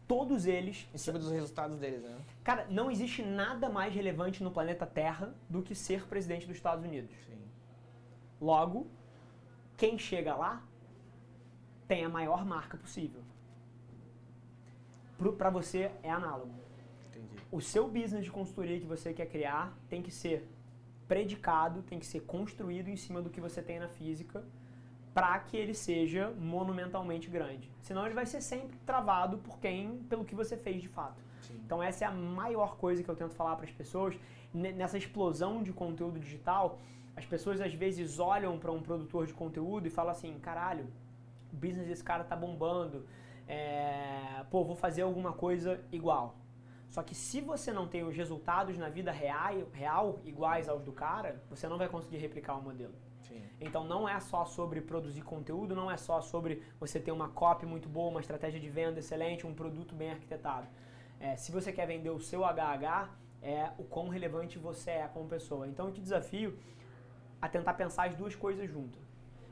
todos 0.07 0.47
eles. 0.47 0.89
Em 0.95 0.99
cima 0.99 1.19
dos 1.19 1.31
resultados 1.31 1.77
deles, 1.77 2.03
né? 2.03 2.17
Cara, 2.45 2.67
não 2.71 2.89
existe 2.89 3.23
nada 3.23 3.69
mais 3.69 3.93
relevante 3.93 4.43
no 4.43 4.51
planeta 4.53 4.87
Terra 4.87 5.35
do 5.49 5.63
que 5.63 5.75
ser 5.75 6.07
presidente 6.07 6.47
dos 6.47 6.57
Estados 6.57 6.85
Unidos. 6.85 7.11
Sim. 7.27 7.39
Logo, 8.41 8.87
quem 9.77 9.99
chega 9.99 10.37
lá 10.37 10.63
tem 11.89 12.05
a 12.05 12.09
maior 12.09 12.45
marca 12.45 12.77
possível. 12.77 13.23
Pra 15.37 15.51
você 15.51 15.91
é 16.03 16.11
análogo. 16.11 16.55
Entendi. 17.09 17.37
O 17.53 17.61
seu 17.61 17.87
business 17.89 18.25
de 18.25 18.31
consultoria 18.31 18.79
que 18.81 18.87
você 18.87 19.13
quer 19.13 19.27
criar 19.27 19.77
tem 19.89 20.01
que 20.03 20.11
ser 20.11 20.49
predicado, 21.07 21.83
tem 21.83 21.99
que 21.99 22.07
ser 22.07 22.21
construído 22.21 22.89
em 22.89 22.97
cima 22.97 23.21
do 23.21 23.29
que 23.31 23.41
você 23.41 23.61
tem 23.61 23.79
na 23.79 23.89
física 23.89 24.45
para 25.13 25.39
que 25.41 25.57
ele 25.57 25.75
seja 25.75 26.33
monumentalmente 26.39 27.29
grande. 27.29 27.69
Senão 27.83 28.07
ele 28.07 28.15
vai 28.15 28.25
ser 28.27 28.41
sempre 28.41 28.79
travado 28.87 29.39
por 29.39 29.59
quem, 29.59 29.99
pelo 30.09 30.25
que 30.25 30.35
você 30.35 30.57
fez 30.57 30.81
de 30.81 30.89
fato. 30.89 31.21
Sim. 31.43 31.61
Então 31.67 31.83
essa 31.83 32.05
é 32.05 32.09
a 32.09 32.13
maior 32.13 32.77
coisa 32.77 33.03
que 33.03 33.09
eu 33.09 33.17
tento 33.17 33.35
falar 33.35 33.57
para 33.57 33.65
as 33.67 33.73
pessoas 33.73 34.17
Ne- 34.53 34.73
nessa 34.73 34.99
explosão 34.99 35.63
de 35.63 35.73
conteúdo 35.73 36.19
digital. 36.19 36.81
As 37.15 37.25
pessoas 37.25 37.61
às 37.61 37.73
vezes 37.73 38.19
olham 38.19 38.59
para 38.59 38.73
um 38.73 38.83
produtor 38.83 39.25
de 39.25 39.33
conteúdo 39.33 39.87
e 39.87 39.91
falam 39.91 40.11
assim, 40.11 40.37
caralho, 40.41 40.87
o 41.53 41.57
business 41.57 41.87
desse 41.87 42.03
cara 42.03 42.25
tá 42.25 42.35
bombando, 42.35 43.07
é, 43.51 44.45
pô, 44.49 44.65
vou 44.65 44.77
fazer 44.77 45.03
alguma 45.03 45.33
coisa 45.33 45.81
igual. 45.91 46.37
Só 46.89 47.03
que 47.03 47.17
se 47.17 47.41
você 47.41 47.73
não 47.73 47.89
tem 47.89 48.05
os 48.05 48.17
resultados 48.17 48.79
na 48.79 48.89
vida 48.89 49.11
real, 49.11 49.67
real 49.73 50.21
iguais 50.25 50.69
aos 50.69 50.85
do 50.85 50.93
cara, 50.93 51.43
você 51.51 51.67
não 51.69 51.77
vai 51.77 51.89
conseguir 51.89 52.19
replicar 52.19 52.57
o 52.57 52.63
modelo. 52.63 52.95
Sim. 53.23 53.43
Então 53.61 53.83
não 53.85 54.09
é 54.09 54.21
só 54.21 54.45
sobre 54.45 54.81
produzir 54.81 55.23
conteúdo, 55.23 55.75
não 55.75 55.91
é 55.91 55.97
só 55.97 56.21
sobre 56.21 56.63
você 56.79 57.01
ter 57.01 57.11
uma 57.11 57.29
copy 57.29 57.67
muito 57.67 57.89
boa, 57.89 58.11
uma 58.11 58.21
estratégia 58.21 58.61
de 58.61 58.69
venda 58.69 59.01
excelente, 59.01 59.45
um 59.45 59.55
produto 59.55 59.97
bem 59.97 60.13
arquitetado. 60.13 60.69
É, 61.19 61.37
se 61.37 61.51
você 61.51 61.73
quer 61.73 61.87
vender 61.87 62.11
o 62.11 62.21
seu 62.21 62.45
HH, 62.45 63.11
é 63.43 63.73
o 63.79 63.85
quão 63.85 64.09
relevante 64.09 64.59
você 64.59 64.93
é 64.93 65.09
como 65.09 65.29
pessoa. 65.29 65.67
Então 65.67 65.87
eu 65.87 65.93
te 65.93 66.01
desafio 66.01 66.57
a 67.43 67.49
tentar 67.49 67.75
pensar 67.75 68.09
as 68.09 68.15
duas 68.15 68.37
coisas 68.37 68.71
juntas. 68.71 69.03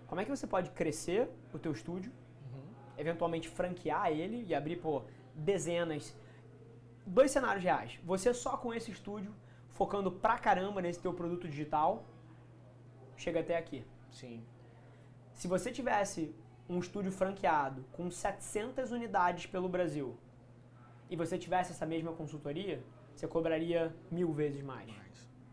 Como 0.07 0.21
é 0.21 0.25
que 0.25 0.31
você 0.31 0.47
pode 0.47 0.71
crescer 0.71 1.29
o 1.53 1.59
teu 1.59 1.73
estúdio, 1.73 2.13
eventualmente 2.99 3.49
franquear 3.49 4.11
ele 4.11 4.45
e 4.47 4.55
abrir 4.55 4.77
pô, 4.77 5.03
dezenas, 5.35 6.15
dois 7.07 7.31
cenários 7.31 7.65
reais. 7.65 7.99
Você 8.05 8.35
só 8.35 8.57
com 8.57 8.75
esse 8.75 8.91
estúdio, 8.91 9.35
focando 9.71 10.11
pra 10.11 10.37
caramba 10.39 10.83
nesse 10.83 11.01
teu 11.01 11.15
produto 11.15 11.49
digital, 11.49 12.05
chega 13.17 13.41
até 13.41 13.57
aqui. 13.57 13.85
Sim. 14.11 14.45
Se 15.33 15.47
você 15.47 15.71
tivesse 15.71 16.35
um 16.69 16.79
estúdio 16.81 17.13
franqueado 17.13 17.85
com 17.93 18.11
700 18.11 18.91
unidades 18.91 19.47
pelo 19.47 19.69
Brasil 19.69 20.19
e 21.09 21.17
você 21.17 21.39
tivesse 21.39 21.73
essa 21.73 21.87
mesma 21.87 22.13
consultoria, 22.13 22.83
você 23.15 23.27
cobraria 23.27 23.95
mil 24.11 24.33
vezes 24.33 24.63
mais, 24.63 24.93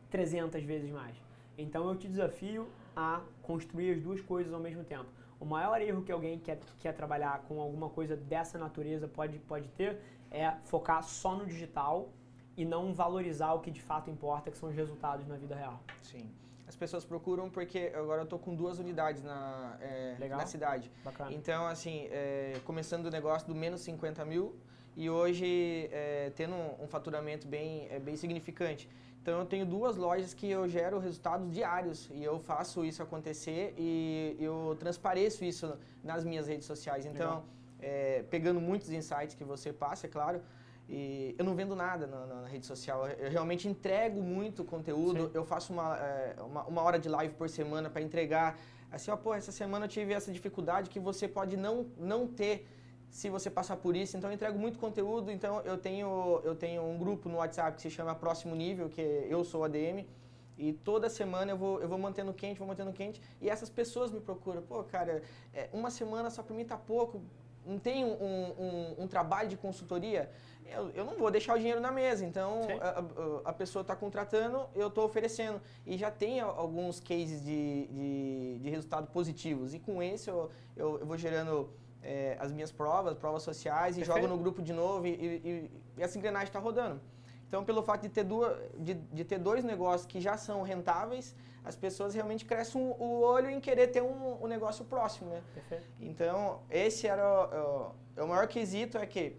300 0.10 0.64
vezes 0.64 0.92
mais. 0.92 1.16
Então 1.58 1.88
eu 1.88 1.96
te 1.96 2.08
desafio 2.08 2.68
a 2.96 3.22
construir 3.42 3.92
as 3.92 4.02
duas 4.02 4.22
coisas 4.22 4.54
ao 4.54 4.60
mesmo 4.60 4.84
tempo. 4.84 5.10
O 5.46 5.48
maior 5.48 5.80
erro 5.80 6.02
que 6.02 6.12
alguém 6.12 6.40
que 6.40 6.46
quer, 6.46 6.58
que 6.58 6.78
quer 6.80 6.94
trabalhar 6.94 7.44
com 7.48 7.62
alguma 7.62 7.88
coisa 7.88 8.16
dessa 8.16 8.58
natureza 8.58 9.08
pode, 9.08 9.38
pode 9.38 9.70
ter 9.70 10.02
é 10.32 10.52
focar 10.64 11.04
só 11.04 11.36
no 11.36 11.46
digital 11.46 12.10
e 12.58 12.66
não 12.66 12.96
valorizar 12.96 13.54
o 13.54 13.60
que 13.60 13.70
de 13.70 13.80
fato 13.80 14.10
importa, 14.10 14.50
que 14.50 14.58
são 14.58 14.70
os 14.70 14.76
resultados 14.76 15.28
na 15.28 15.36
vida 15.36 15.56
real. 15.56 15.80
Sim. 16.02 16.32
As 16.68 16.76
pessoas 16.76 17.06
procuram 17.06 17.48
porque 17.48 17.92
agora 17.96 18.22
eu 18.22 18.24
estou 18.24 18.40
com 18.40 18.56
duas 18.56 18.80
unidades 18.80 19.22
na, 19.22 19.78
é, 19.80 20.18
na 20.28 20.48
cidade. 20.48 20.92
Bacana. 21.04 21.32
Então, 21.32 21.68
assim, 21.68 22.08
é, 22.10 22.60
começando 22.66 23.06
o 23.06 23.12
negócio 23.12 23.48
do 23.48 23.54
menos 23.54 23.82
50 23.82 24.26
mil 24.26 24.56
e 24.98 25.12
hoje 25.12 25.90
é, 25.92 26.32
tendo 26.36 26.56
um, 26.56 26.86
um, 26.86 26.88
faturamento 26.88 27.48
bem, 27.48 27.88
é, 27.92 28.00
bem 28.00 28.16
significante. 28.16 28.90
Então, 29.26 29.40
eu 29.40 29.46
tenho 29.48 29.66
duas 29.66 29.98
lojas 29.98 30.36
que 30.36 30.48
eu 30.48 30.70
gero 30.70 31.00
resultados 31.00 31.52
diários 31.52 32.08
e 32.14 32.24
eu 32.24 32.38
faço 32.38 32.86
isso 32.86 33.02
acontecer 33.02 33.74
e 33.76 34.38
eu 34.40 34.78
transpareço 34.80 35.44
isso 35.44 35.76
nas 36.04 36.24
minhas 36.24 36.48
redes 36.48 36.68
sociais. 36.68 37.08
Então, 37.08 37.44
é, 37.80 38.24
pegando 38.30 38.62
muitos 38.62 38.92
insights 38.92 39.34
que 39.34 39.44
você 39.44 39.74
passa, 39.74 40.06
é 40.06 40.10
claro, 40.12 40.44
e 40.88 41.34
eu 41.40 41.44
não 41.44 41.56
vendo 41.56 41.76
nada 41.76 42.06
na, 42.06 42.28
na, 42.28 42.48
rede 42.48 42.68
social. 42.68 43.08
Eu 43.08 43.32
realmente 43.32 43.68
entrego 43.68 44.22
muito 44.22 44.64
conteúdo. 44.64 45.26
Sim. 45.26 45.32
Eu 45.34 45.44
faço 45.44 45.74
uma, 45.74 45.98
é, 45.98 46.36
uma, 46.40 46.64
uma, 46.66 46.82
hora 46.84 47.00
de 47.00 47.10
live 47.10 47.34
por 47.34 47.50
semana 47.50 47.90
para 47.90 48.04
entregar. 48.04 48.60
Assim, 48.92 49.10
ó, 49.10 49.18
pô, 49.18 49.34
essa 49.34 49.52
semana 49.52 49.86
eu 49.86 49.90
tive 49.90 50.14
essa 50.14 50.32
dificuldade 50.32 50.88
que 50.88 51.00
você 51.00 51.28
pode 51.28 51.58
não, 51.58 51.88
não 51.98 52.28
ter 52.28 52.68
se 53.16 53.30
você 53.30 53.50
passar 53.50 53.78
por 53.78 53.96
isso. 53.96 54.18
Então 54.18 54.30
eu 54.30 54.34
entrego 54.34 54.60
muito 54.60 54.78
conteúdo. 54.78 55.32
Então 55.32 55.62
eu 55.62 55.78
tenho, 55.78 56.42
eu 56.44 56.54
tenho 56.54 56.84
um 56.84 56.98
grupo 56.98 57.30
no 57.30 57.38
WhatsApp 57.38 57.78
que 57.78 57.82
se 57.82 57.90
chama 57.90 58.14
Próximo 58.14 58.54
Nível, 58.54 58.90
que 58.90 59.02
eu 59.30 59.42
sou 59.46 59.64
ADM. 59.64 60.06
E 60.58 60.74
toda 60.74 61.10
semana 61.10 61.54
eu 61.54 61.58
vou, 61.58 61.82
eu 61.82 61.88
vou 61.88 61.98
mantendo 61.98 62.34
quente, 62.34 62.60
vou 62.60 62.68
mantendo 62.68 62.92
quente. 62.92 63.22
E 63.40 63.50
essas 63.50 63.70
pessoas 63.70 64.12
me 64.12 64.20
procuram. 64.20 64.62
Pô, 64.62 64.84
cara, 64.84 65.24
é, 65.54 65.70
uma 65.72 65.90
semana 65.90 66.30
só 66.30 66.44
para 66.44 66.54
mim 66.54 66.66
tá 66.66 66.78
pouco. 66.78 67.22
Não 67.66 67.80
tem 67.80 68.04
um, 68.04 68.52
um, 68.66 69.04
um 69.04 69.08
trabalho 69.08 69.48
de 69.48 69.56
consultoria 69.56 70.30
eu, 70.68 70.90
eu 70.90 71.06
não 71.06 71.16
vou 71.16 71.30
deixar 71.30 71.56
o 71.56 71.58
dinheiro 71.58 71.80
na 71.80 71.92
mesa. 71.92 72.26
Então, 72.26 72.62
a, 72.82 73.50
a, 73.50 73.54
pessoa 73.54 73.82
está 73.82 73.96
contratando, 73.96 74.66
eu 74.74 74.88
estou 74.88 75.06
oferecendo. 75.06 75.62
E 75.86 75.98
já 75.98 76.10
tem 76.10 76.40
alguns 76.40 77.00
cases 77.00 77.44
de, 77.44 77.88
de, 77.88 78.60
de 78.60 78.70
resultados 78.70 79.10
positivos. 79.10 79.74
E 79.74 79.80
com 79.80 80.02
esse 80.02 80.30
eu, 80.30 80.50
eu, 80.76 81.00
eu 81.00 81.06
vou 81.06 81.18
gerando 81.18 81.70
é, 82.06 82.38
as 82.40 82.52
minhas 82.52 82.72
provas, 82.72 83.16
provas 83.16 83.44
sociais, 83.44 83.98
e 83.98 84.00
Perfeito. 84.00 84.22
jogo 84.22 84.34
no 84.34 84.42
grupo 84.42 84.62
de 84.62 84.72
novo. 84.72 85.08
E, 85.08 85.10
e, 85.10 85.72
e 85.98 86.02
essa 86.02 86.18
engrenagem 86.18 86.48
está 86.48 86.60
rodando. 86.60 87.02
Então, 87.48 87.64
pelo 87.64 87.82
fato 87.84 88.02
de 88.02 88.10
ter, 88.10 88.24
duas, 88.24 88.58
de, 88.78 88.94
de, 88.94 89.24
ter 89.24 89.40
dois 89.40 89.64
negócios 89.64 90.06
que 90.06 90.20
já 90.20 90.38
são 90.38 90.62
rentáveis, 90.62 91.36
as 91.64 91.76
pessoas 91.76 92.14
realmente 92.14 92.46
crescem 92.46 92.82
o 92.82 93.22
olho 93.22 93.50
em 93.50 93.60
querer 93.60 93.88
ter 93.88 94.02
um, 94.02 94.44
um 94.44 94.48
negócio 94.48 94.86
próximo, 94.86 95.30
né? 95.30 95.42
Perfeito. 95.54 95.86
Então, 96.00 96.62
esse 96.70 97.08
era 97.08 97.24
o, 97.24 98.22
o, 98.22 98.24
o 98.24 98.28
maior 98.28 98.48
quesito, 98.48 98.98
é 98.98 99.06
que 99.06 99.38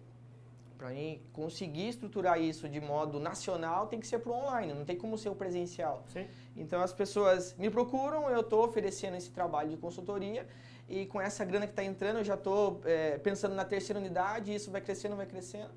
para 0.76 0.90
mim 0.90 1.20
conseguir 1.32 1.88
estruturar 1.88 2.40
isso 2.40 2.68
de 2.68 2.80
modo 2.80 3.18
nacional, 3.18 3.86
tem 3.86 3.98
que 3.98 4.06
ser 4.06 4.18
para 4.18 4.32
online, 4.32 4.72
não 4.74 4.84
tem 4.84 4.96
como 4.96 5.16
ser 5.16 5.28
o 5.28 5.34
presencial. 5.34 6.04
Sim. 6.12 6.26
Então 6.56 6.80
as 6.80 6.92
pessoas 6.92 7.54
me 7.56 7.70
procuram, 7.70 8.28
eu 8.30 8.40
estou 8.40 8.64
oferecendo 8.64 9.16
esse 9.16 9.30
trabalho 9.30 9.70
de 9.70 9.76
consultoria 9.76 10.46
e 10.88 11.06
com 11.06 11.20
essa 11.20 11.44
grana 11.44 11.66
que 11.66 11.72
está 11.72 11.82
entrando, 11.82 12.18
eu 12.18 12.24
já 12.24 12.34
estou 12.34 12.80
é, 12.84 13.18
pensando 13.18 13.54
na 13.54 13.64
terceira 13.64 13.98
unidade, 13.98 14.54
isso 14.54 14.70
vai 14.70 14.80
crescendo, 14.80 15.16
vai 15.16 15.26
crescendo. 15.26 15.70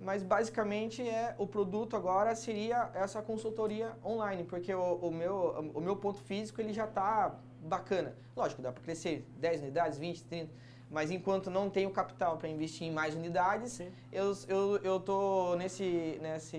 Mas 0.00 0.22
basicamente 0.22 1.02
é 1.02 1.34
o 1.38 1.46
produto 1.46 1.96
agora 1.96 2.34
seria 2.34 2.90
essa 2.94 3.22
consultoria 3.22 3.92
online, 4.04 4.44
porque 4.44 4.74
o, 4.74 4.94
o 4.96 5.10
meu, 5.10 5.72
o 5.74 5.80
meu 5.80 5.96
ponto 5.96 6.20
físico 6.20 6.60
ele 6.60 6.72
já 6.72 6.84
está 6.84 7.34
bacana. 7.60 8.14
Lógico, 8.36 8.60
dá 8.60 8.72
para 8.72 8.82
crescer 8.82 9.26
10 9.38 9.62
unidades, 9.62 9.98
20, 9.98 10.24
30 10.24 10.73
mas 10.94 11.10
enquanto 11.10 11.50
não 11.50 11.68
tenho 11.68 11.90
capital 11.90 12.38
para 12.38 12.48
investir 12.48 12.86
em 12.86 12.92
mais 12.92 13.16
unidades, 13.16 13.72
Sim. 13.72 13.90
eu 14.12 14.32
eu 14.46 14.76
eu 14.76 15.00
tô 15.00 15.56
nesse 15.56 16.18
nesse 16.22 16.56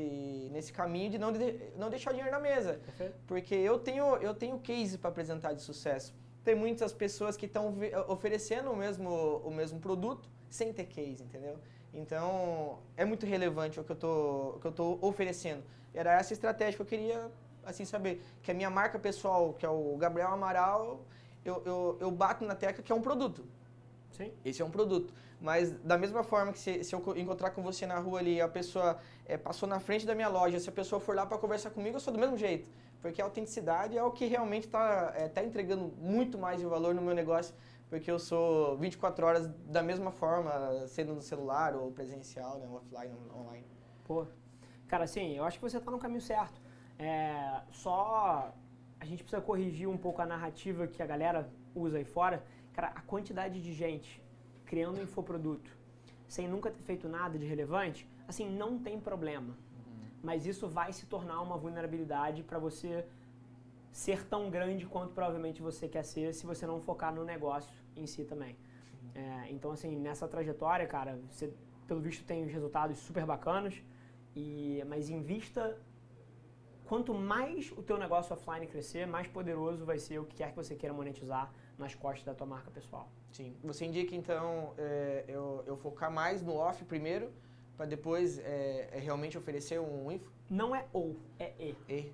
nesse 0.51 0.73
caminho 0.73 1.09
de 1.09 1.17
não 1.17 1.31
de, 1.31 1.57
não 1.77 1.89
deixar 1.89 2.09
o 2.11 2.13
dinheiro 2.13 2.31
na 2.37 2.39
mesa, 2.39 2.81
porque 3.25 3.55
eu 3.55 3.79
tenho 3.79 4.17
eu 4.17 4.33
tenho 4.35 4.59
case 4.59 4.97
para 4.97 5.09
apresentar 5.09 5.53
de 5.53 5.61
sucesso. 5.61 6.13
Tem 6.43 6.53
muitas 6.53 6.91
pessoas 6.91 7.37
que 7.37 7.45
estão 7.45 7.73
oferecendo 8.09 8.69
o 8.71 8.75
mesmo 8.75 9.09
o 9.45 9.49
mesmo 9.49 9.79
produto 9.79 10.29
sem 10.49 10.73
ter 10.73 10.85
case, 10.85 11.23
entendeu? 11.23 11.57
Então 11.93 12.77
é 12.97 13.05
muito 13.05 13.25
relevante 13.25 13.79
o 13.79 13.85
que 13.85 13.93
eu 13.93 13.95
tô 13.95 14.55
o 14.57 14.59
que 14.59 14.67
eu 14.67 14.73
tô 14.73 14.99
oferecendo. 15.01 15.63
Era 15.93 16.11
essa 16.19 16.33
estratégia 16.33 16.75
que 16.75 16.81
eu 16.81 16.85
queria 16.85 17.31
assim 17.65 17.85
saber 17.85 18.21
que 18.43 18.51
a 18.51 18.53
minha 18.53 18.69
marca 18.69 18.99
pessoal, 18.99 19.53
que 19.53 19.65
é 19.65 19.69
o 19.69 19.95
Gabriel 19.97 20.27
Amaral, 20.27 20.99
eu, 21.45 21.61
eu, 21.65 21.97
eu 22.01 22.11
bato 22.11 22.43
na 22.43 22.53
tecla 22.53 22.83
que 22.83 22.91
é 22.91 22.95
um 22.95 23.01
produto. 23.01 23.45
Sim. 24.15 24.31
Esse 24.43 24.61
é 24.61 24.65
um 24.65 24.69
produto. 24.69 25.13
Mas 25.39 25.71
da 25.83 25.97
mesma 25.97 26.23
forma 26.23 26.53
que 26.53 26.59
se, 26.59 26.83
se 26.83 26.95
eu 26.95 27.01
encontrar 27.17 27.51
com 27.51 27.61
você 27.61 27.85
na 27.85 27.99
rua 27.99 28.19
ali, 28.19 28.39
a 28.39 28.47
pessoa 28.47 28.97
é, 29.25 29.37
passou 29.37 29.67
na 29.67 29.79
frente 29.79 30.05
da 30.05 30.15
minha 30.15 30.29
loja, 30.29 30.59
se 30.59 30.69
a 30.69 30.71
pessoa 30.71 30.99
for 30.99 31.15
lá 31.15 31.25
para 31.25 31.37
conversar 31.37 31.69
comigo, 31.71 31.97
eu 31.97 31.99
sou 31.99 32.13
do 32.13 32.19
mesmo 32.19 32.37
jeito. 32.37 32.69
Porque 33.01 33.21
a 33.21 33.25
autenticidade 33.25 33.97
é 33.97 34.03
o 34.03 34.11
que 34.11 34.25
realmente 34.25 34.65
está 34.65 35.13
é, 35.15 35.27
tá 35.27 35.43
entregando 35.43 35.93
muito 35.97 36.37
mais 36.37 36.59
de 36.59 36.65
valor 36.65 36.95
no 36.95 37.01
meu 37.01 37.13
negócio, 37.13 37.53
porque 37.89 38.09
eu 38.09 38.17
sou 38.17 38.77
24 38.77 39.25
horas 39.25 39.47
da 39.67 39.83
mesma 39.83 40.11
forma, 40.11 40.87
sendo 40.87 41.13
no 41.13 41.21
celular 41.21 41.75
ou 41.75 41.91
presencial, 41.91 42.57
né, 42.57 42.67
offline, 42.67 43.13
online. 43.37 43.67
Pô, 44.05 44.25
cara, 44.87 45.03
assim, 45.03 45.37
eu 45.37 45.43
acho 45.43 45.59
que 45.59 45.63
você 45.63 45.77
está 45.77 45.91
no 45.91 45.99
caminho 45.99 46.21
certo. 46.21 46.59
É, 46.97 47.61
só 47.71 48.51
a 48.99 49.05
gente 49.05 49.23
precisa 49.23 49.41
corrigir 49.41 49.87
um 49.87 49.97
pouco 49.97 50.21
a 50.21 50.25
narrativa 50.25 50.87
que 50.87 51.03
a 51.03 51.05
galera 51.05 51.47
usa 51.75 51.97
aí 51.97 52.05
fora, 52.05 52.43
Cara, 52.75 52.91
a 52.93 53.01
quantidade 53.01 53.61
de 53.61 53.73
gente 53.73 54.21
criando 54.65 55.01
infoproduto 55.01 55.71
sem 56.27 56.45
nunca 56.47 56.69
ter 56.69 56.81
feito 56.81 57.07
nada 57.07 57.37
de 57.39 57.45
relevante, 57.45 58.07
assim, 58.27 58.49
não 58.49 58.77
tem 58.77 58.99
problema. 58.99 59.53
Uhum. 59.53 60.07
Mas 60.21 60.45
isso 60.45 60.67
vai 60.67 60.91
se 60.91 61.05
tornar 61.05 61.39
uma 61.41 61.57
vulnerabilidade 61.57 62.43
para 62.43 62.59
você 62.59 63.05
ser 63.91 64.25
tão 64.25 64.49
grande 64.49 64.85
quanto 64.85 65.13
provavelmente 65.13 65.61
você 65.61 65.87
quer 65.87 66.03
ser 66.03 66.33
se 66.33 66.45
você 66.45 66.67
não 66.67 66.81
focar 66.81 67.15
no 67.15 67.23
negócio 67.23 67.73
em 67.95 68.05
si 68.05 68.25
também. 68.25 68.57
Uhum. 69.03 69.21
É, 69.21 69.51
então, 69.51 69.71
assim, 69.71 69.95
nessa 69.95 70.27
trajetória, 70.27 70.85
cara, 70.85 71.17
você, 71.29 71.53
pelo 71.87 72.01
visto, 72.01 72.25
tem 72.25 72.43
os 72.43 72.51
resultados 72.51 72.97
super 72.97 73.25
bacanas, 73.25 73.81
e, 74.35 74.83
mas 74.89 75.09
invista 75.09 75.79
quanto 76.83 77.13
mais 77.13 77.71
o 77.71 77.81
teu 77.81 77.97
negócio 77.97 78.33
offline 78.33 78.67
crescer, 78.67 79.07
mais 79.07 79.27
poderoso 79.27 79.85
vai 79.85 79.97
ser 79.97 80.19
o 80.19 80.25
que 80.25 80.35
quer 80.35 80.49
que 80.49 80.57
você 80.57 80.75
queira 80.75 80.93
monetizar 80.93 81.53
nas 81.77 81.93
costas 81.95 82.23
da 82.23 82.33
tua 82.33 82.47
marca 82.47 82.71
pessoal. 82.71 83.09
Sim. 83.31 83.55
Você 83.63 83.85
indica, 83.85 84.15
então, 84.15 84.73
é, 84.77 85.25
eu, 85.27 85.63
eu 85.65 85.77
focar 85.77 86.11
mais 86.11 86.41
no 86.41 86.55
off 86.55 86.83
primeiro, 86.85 87.31
para 87.75 87.85
depois 87.85 88.39
é, 88.39 88.89
é, 88.93 88.99
realmente 88.99 89.37
oferecer 89.37 89.79
um 89.79 90.11
info? 90.11 90.31
Não 90.49 90.75
é 90.75 90.85
ou, 90.93 91.15
é 91.39 91.53
e. 91.59 91.75
E. 91.89 92.13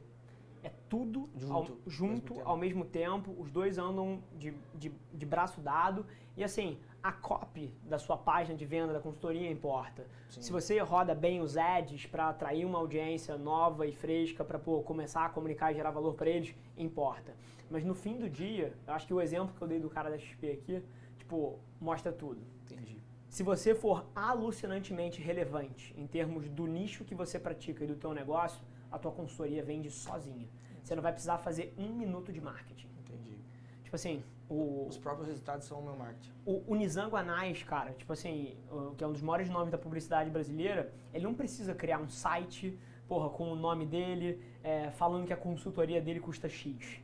É 0.63 0.71
tudo 0.87 1.27
junto, 1.35 1.53
ao, 1.53 1.65
junto 1.87 2.33
mesmo 2.35 2.49
ao 2.49 2.57
mesmo 2.57 2.85
tempo, 2.85 3.35
os 3.39 3.49
dois 3.49 3.79
andam 3.79 4.21
de, 4.37 4.53
de, 4.75 4.91
de 5.11 5.25
braço 5.25 5.59
dado. 5.59 6.05
E 6.37 6.43
assim, 6.43 6.77
a 7.01 7.11
copy 7.11 7.73
da 7.83 7.97
sua 7.97 8.15
página 8.15 8.55
de 8.55 8.63
venda 8.63 8.93
da 8.93 8.99
consultoria 8.99 9.49
importa. 9.49 10.05
Sim. 10.29 10.41
Se 10.41 10.51
você 10.51 10.77
roda 10.79 11.15
bem 11.15 11.41
os 11.41 11.57
ads 11.57 12.05
para 12.05 12.29
atrair 12.29 12.63
uma 12.63 12.77
audiência 12.77 13.37
nova 13.37 13.87
e 13.87 13.91
fresca 13.91 14.43
para 14.43 14.59
começar 14.59 15.25
a 15.25 15.29
comunicar 15.29 15.71
e 15.71 15.75
gerar 15.75 15.89
valor 15.89 16.13
para 16.13 16.29
eles, 16.29 16.53
importa. 16.77 17.33
Mas 17.71 17.83
no 17.83 17.95
fim 17.95 18.17
do 18.17 18.29
dia, 18.29 18.73
eu 18.85 18.93
acho 18.93 19.07
que 19.07 19.13
o 19.13 19.21
exemplo 19.21 19.55
que 19.55 19.61
eu 19.61 19.67
dei 19.67 19.79
do 19.79 19.89
cara 19.89 20.09
da 20.09 20.17
XP 20.17 20.51
aqui, 20.51 20.83
tipo, 21.17 21.57
mostra 21.79 22.11
tudo. 22.11 22.41
Entendi. 22.65 22.97
Se 23.29 23.43
você 23.43 23.73
for 23.73 24.05
alucinantemente 24.13 25.21
relevante 25.21 25.93
em 25.97 26.05
termos 26.05 26.49
do 26.49 26.67
nicho 26.67 27.05
que 27.05 27.15
você 27.15 27.39
pratica 27.39 27.83
e 27.83 27.87
do 27.87 27.95
teu 27.95 28.13
negócio, 28.13 28.61
a 28.91 28.99
tua 28.99 29.11
consultoria 29.11 29.63
vende 29.63 29.89
sozinha. 29.89 30.47
Você 30.83 30.95
não 30.95 31.01
vai 31.01 31.13
precisar 31.13 31.37
fazer 31.37 31.73
um 31.77 31.93
minuto 31.93 32.33
de 32.33 32.41
marketing. 32.41 32.89
Entendi. 32.99 33.37
Tipo 33.83 33.95
assim, 33.95 34.21
o, 34.51 34.85
Os 34.89 34.97
próprios 34.97 35.29
resultados 35.29 35.65
são 35.65 35.79
o 35.79 35.83
meu 35.83 35.95
marketing. 35.95 36.29
O, 36.45 36.61
o 36.67 36.75
Nizango 36.75 37.15
Anais, 37.15 37.63
cara, 37.63 37.93
tipo 37.93 38.11
assim, 38.11 38.57
o, 38.69 38.93
que 38.95 39.03
é 39.03 39.07
um 39.07 39.13
dos 39.13 39.21
maiores 39.21 39.49
nomes 39.49 39.71
da 39.71 39.77
publicidade 39.77 40.29
brasileira, 40.29 40.91
ele 41.13 41.23
não 41.23 41.33
precisa 41.33 41.73
criar 41.73 41.99
um 41.99 42.09
site, 42.09 42.77
porra, 43.07 43.29
com 43.29 43.49
o 43.49 43.55
nome 43.55 43.85
dele, 43.85 44.43
é, 44.61 44.91
falando 44.91 45.25
que 45.25 45.31
a 45.31 45.37
consultoria 45.37 46.01
dele 46.01 46.19
custa 46.19 46.49
X. 46.49 46.99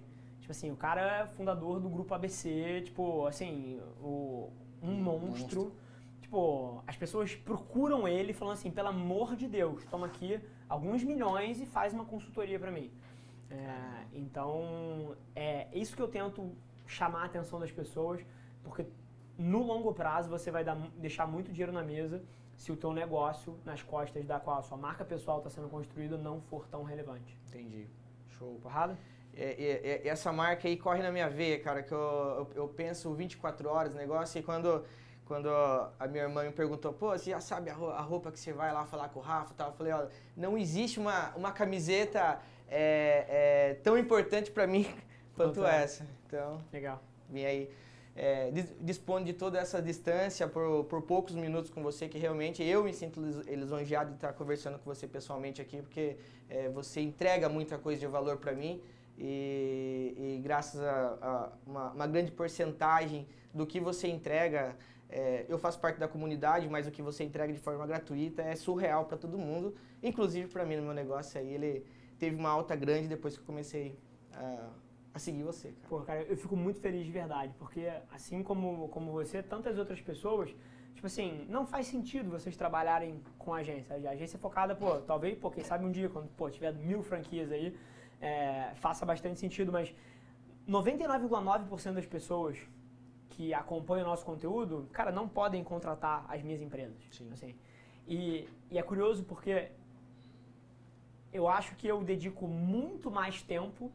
Tipo 0.48 0.54
assim, 0.54 0.72
o 0.72 0.78
cara 0.78 1.02
é 1.02 1.26
fundador 1.26 1.78
do 1.78 1.90
grupo 1.90 2.14
ABC, 2.14 2.82
tipo, 2.86 3.28
assim, 3.28 3.82
o, 4.02 4.50
um 4.82 4.94
monstro. 4.94 5.28
monstro. 5.28 5.76
Tipo, 6.22 6.82
as 6.88 6.96
pessoas 6.96 7.36
procuram 7.36 8.08
ele 8.08 8.32
falando 8.32 8.54
assim, 8.54 8.72
pelo 8.72 8.88
amor 8.88 9.36
de 9.36 9.46
Deus, 9.46 9.84
toma 9.92 10.06
aqui 10.06 10.40
alguns 10.70 11.04
milhões 11.04 11.60
e 11.60 11.66
faz 11.66 11.94
uma 11.94 12.06
consultoria 12.06 12.58
para 12.58 12.72
mim. 12.72 12.90
É, 13.52 14.06
então, 14.14 15.18
é 15.36 15.68
isso 15.74 15.94
que 15.94 16.02
eu 16.02 16.08
tento 16.08 16.50
chamar 16.86 17.24
a 17.24 17.26
atenção 17.26 17.60
das 17.60 17.72
pessoas, 17.72 18.26
porque 18.64 18.86
no 19.38 19.62
longo 19.64 19.94
prazo 19.94 20.30
você 20.30 20.50
vai 20.50 20.64
dar, 20.64 20.78
deixar 20.96 21.28
muito 21.28 21.52
dinheiro 21.52 21.74
na 21.74 21.84
mesa 21.84 22.24
se 22.56 22.72
o 22.72 22.78
teu 22.78 22.94
negócio 22.94 23.60
nas 23.66 23.84
costas 23.84 24.26
da 24.26 24.40
qual 24.40 24.60
a 24.60 24.62
sua 24.62 24.78
marca 24.78 25.04
pessoal 25.04 25.40
está 25.40 25.50
sendo 25.50 25.68
construída 25.68 26.18
não 26.18 26.40
for 26.40 26.66
tão 26.68 26.84
relevante. 26.84 27.38
Entendi. 27.50 27.86
Show. 28.30 28.58
Porrada? 28.64 28.98
É, 29.40 29.44
é, 29.44 30.08
é, 30.08 30.08
essa 30.08 30.34
marca 30.34 30.68
aí 30.68 30.76
corre 30.76 31.04
na 31.04 31.12
minha 31.12 31.30
veia, 31.30 31.60
cara, 31.60 31.84
que 31.84 31.92
eu, 31.92 32.00
eu, 32.00 32.50
eu 32.56 32.68
penso 32.68 33.14
24 33.14 33.70
horas 33.70 33.94
no 33.94 34.00
negócio 34.00 34.40
e 34.40 34.42
quando, 34.42 34.84
quando 35.26 35.48
a 35.48 36.08
minha 36.08 36.24
irmã 36.24 36.44
me 36.44 36.52
perguntou, 36.52 36.92
pô, 36.92 37.12
você 37.12 37.30
já 37.30 37.40
sabe 37.40 37.70
a 37.70 38.02
roupa 38.02 38.32
que 38.32 38.40
você 38.40 38.52
vai 38.52 38.74
lá 38.74 38.84
falar 38.86 39.10
com 39.10 39.20
o 39.20 39.22
Rafa 39.22 39.54
tal? 39.56 39.70
Eu 39.70 39.76
falei, 39.76 39.94
ó, 39.94 40.08
não 40.36 40.58
existe 40.58 41.00
uma, 41.00 41.36
uma 41.36 41.52
camiseta 41.52 42.40
é, 42.68 43.26
é, 43.30 43.74
tão 43.84 43.96
importante 43.96 44.50
para 44.50 44.66
mim 44.66 44.88
quanto 45.36 45.64
essa. 45.64 46.04
Então, 46.26 46.60
Legal. 46.74 47.00
vim 47.30 47.46
aí 47.46 47.70
é, 48.16 48.52
dispõe 48.82 49.24
de 49.24 49.34
toda 49.34 49.60
essa 49.60 49.80
distância 49.80 50.48
por, 50.48 50.86
por 50.86 51.04
poucos 51.04 51.36
minutos 51.36 51.70
com 51.70 51.84
você, 51.84 52.10
que 52.10 52.18
realmente 52.18 52.64
eu 52.64 52.84
me 52.84 52.92
sinto 52.92 53.22
lisonjeado 53.22 54.10
de 54.10 54.16
estar 54.16 54.34
conversando 54.34 54.80
com 54.80 54.86
você 54.86 55.08
pessoalmente 55.08 55.62
aqui, 55.62 55.80
porque 55.84 56.18
é, 56.50 56.68
você 56.70 57.02
entrega 57.02 57.48
muita 57.48 57.78
coisa 57.78 58.00
de 58.00 58.08
valor 58.08 58.38
para 58.38 58.54
mim 58.54 58.82
e, 59.18 60.14
e, 60.18 60.42
graças 60.42 60.80
a, 60.82 61.18
a 61.22 61.52
uma, 61.66 61.92
uma, 61.92 62.08
grande 62.08 62.32
porcentagem 62.32 63.28
do 63.54 63.66
que 63.66 63.80
você 63.80 64.08
entrega, 64.08 64.76
é, 65.10 65.46
eu 65.50 65.58
faço 65.58 65.80
parte 65.80 66.00
da 66.00 66.08
comunidade, 66.08 66.70
mas 66.70 66.86
o 66.88 66.92
que 66.92 67.02
você 67.02 67.24
entrega 67.24 67.52
de 67.52 67.60
forma 67.60 67.86
gratuita 67.88 68.42
é 68.42 68.56
surreal 68.56 69.06
para 69.06 69.18
todo 69.18 69.38
mundo, 69.38 69.76
inclusive 70.04 70.48
para 70.48 70.66
mim 70.66 70.76
no 70.76 70.84
meu 70.84 70.94
negócio 70.94 71.40
aí, 71.40 71.54
ele 71.54 71.86
teve 72.20 72.36
uma 72.36 72.50
alta 72.50 72.76
grande 72.76 73.08
depois 73.08 73.36
que 73.36 73.42
eu 73.42 73.46
comecei 73.46 73.98
a 74.34 74.70
a 75.18 75.20
seguir 75.20 75.44
você, 75.44 75.70
cara. 75.70 75.88
Pô, 75.90 76.00
cara, 76.02 76.22
eu 76.22 76.38
fico 76.38 76.56
muito 76.56 76.80
feliz 76.80 77.06
de 77.06 77.12
verdade, 77.12 77.54
porque 77.60 77.92
assim 78.12 78.42
como, 78.42 78.88
como 78.90 79.12
você, 79.12 79.44
tantas 79.44 79.78
outras 79.78 80.00
pessoas, 80.00 80.56
tipo 80.94 81.06
assim, 81.06 81.46
não 81.50 81.66
faz 81.66 81.88
sentido 81.88 82.30
vocês 82.30 82.56
trabalharem 82.56 83.22
com 83.38 83.54
agência. 83.54 83.96
A 83.96 84.12
agência 84.12 84.38
é 84.38 84.40
focada, 84.40 84.76
pô, 84.76 85.00
talvez, 85.00 85.38
pô, 85.38 85.52
quem 85.52 85.64
sabe 85.64 85.84
um 85.86 85.92
dia, 85.92 86.08
quando, 86.08 86.30
pô, 86.30 86.50
tiver 86.50 86.72
mil 86.74 87.04
franquias 87.04 87.52
aí, 87.52 87.76
é, 88.22 88.72
faça 88.76 89.06
bastante 89.06 89.40
sentido, 89.40 89.72
mas 89.72 89.94
99,9% 90.68 91.94
das 91.94 92.06
pessoas 92.06 92.58
que 93.30 93.54
acompanham 93.54 94.06
o 94.06 94.10
nosso 94.10 94.26
conteúdo, 94.26 94.88
cara, 94.92 95.12
não 95.12 95.28
podem 95.28 95.64
contratar 95.64 96.26
as 96.28 96.42
minhas 96.42 96.62
empresas. 96.62 96.98
Sim. 97.12 97.30
Assim. 97.32 97.56
E, 98.08 98.48
e 98.72 98.78
é 98.78 98.82
curioso 98.82 99.24
porque 99.24 99.70
eu 101.32 101.48
acho 101.48 101.76
que 101.76 101.88
eu 101.88 102.04
dedico 102.04 102.48
muito 102.48 103.12
mais 103.12 103.42
tempo 103.42 103.92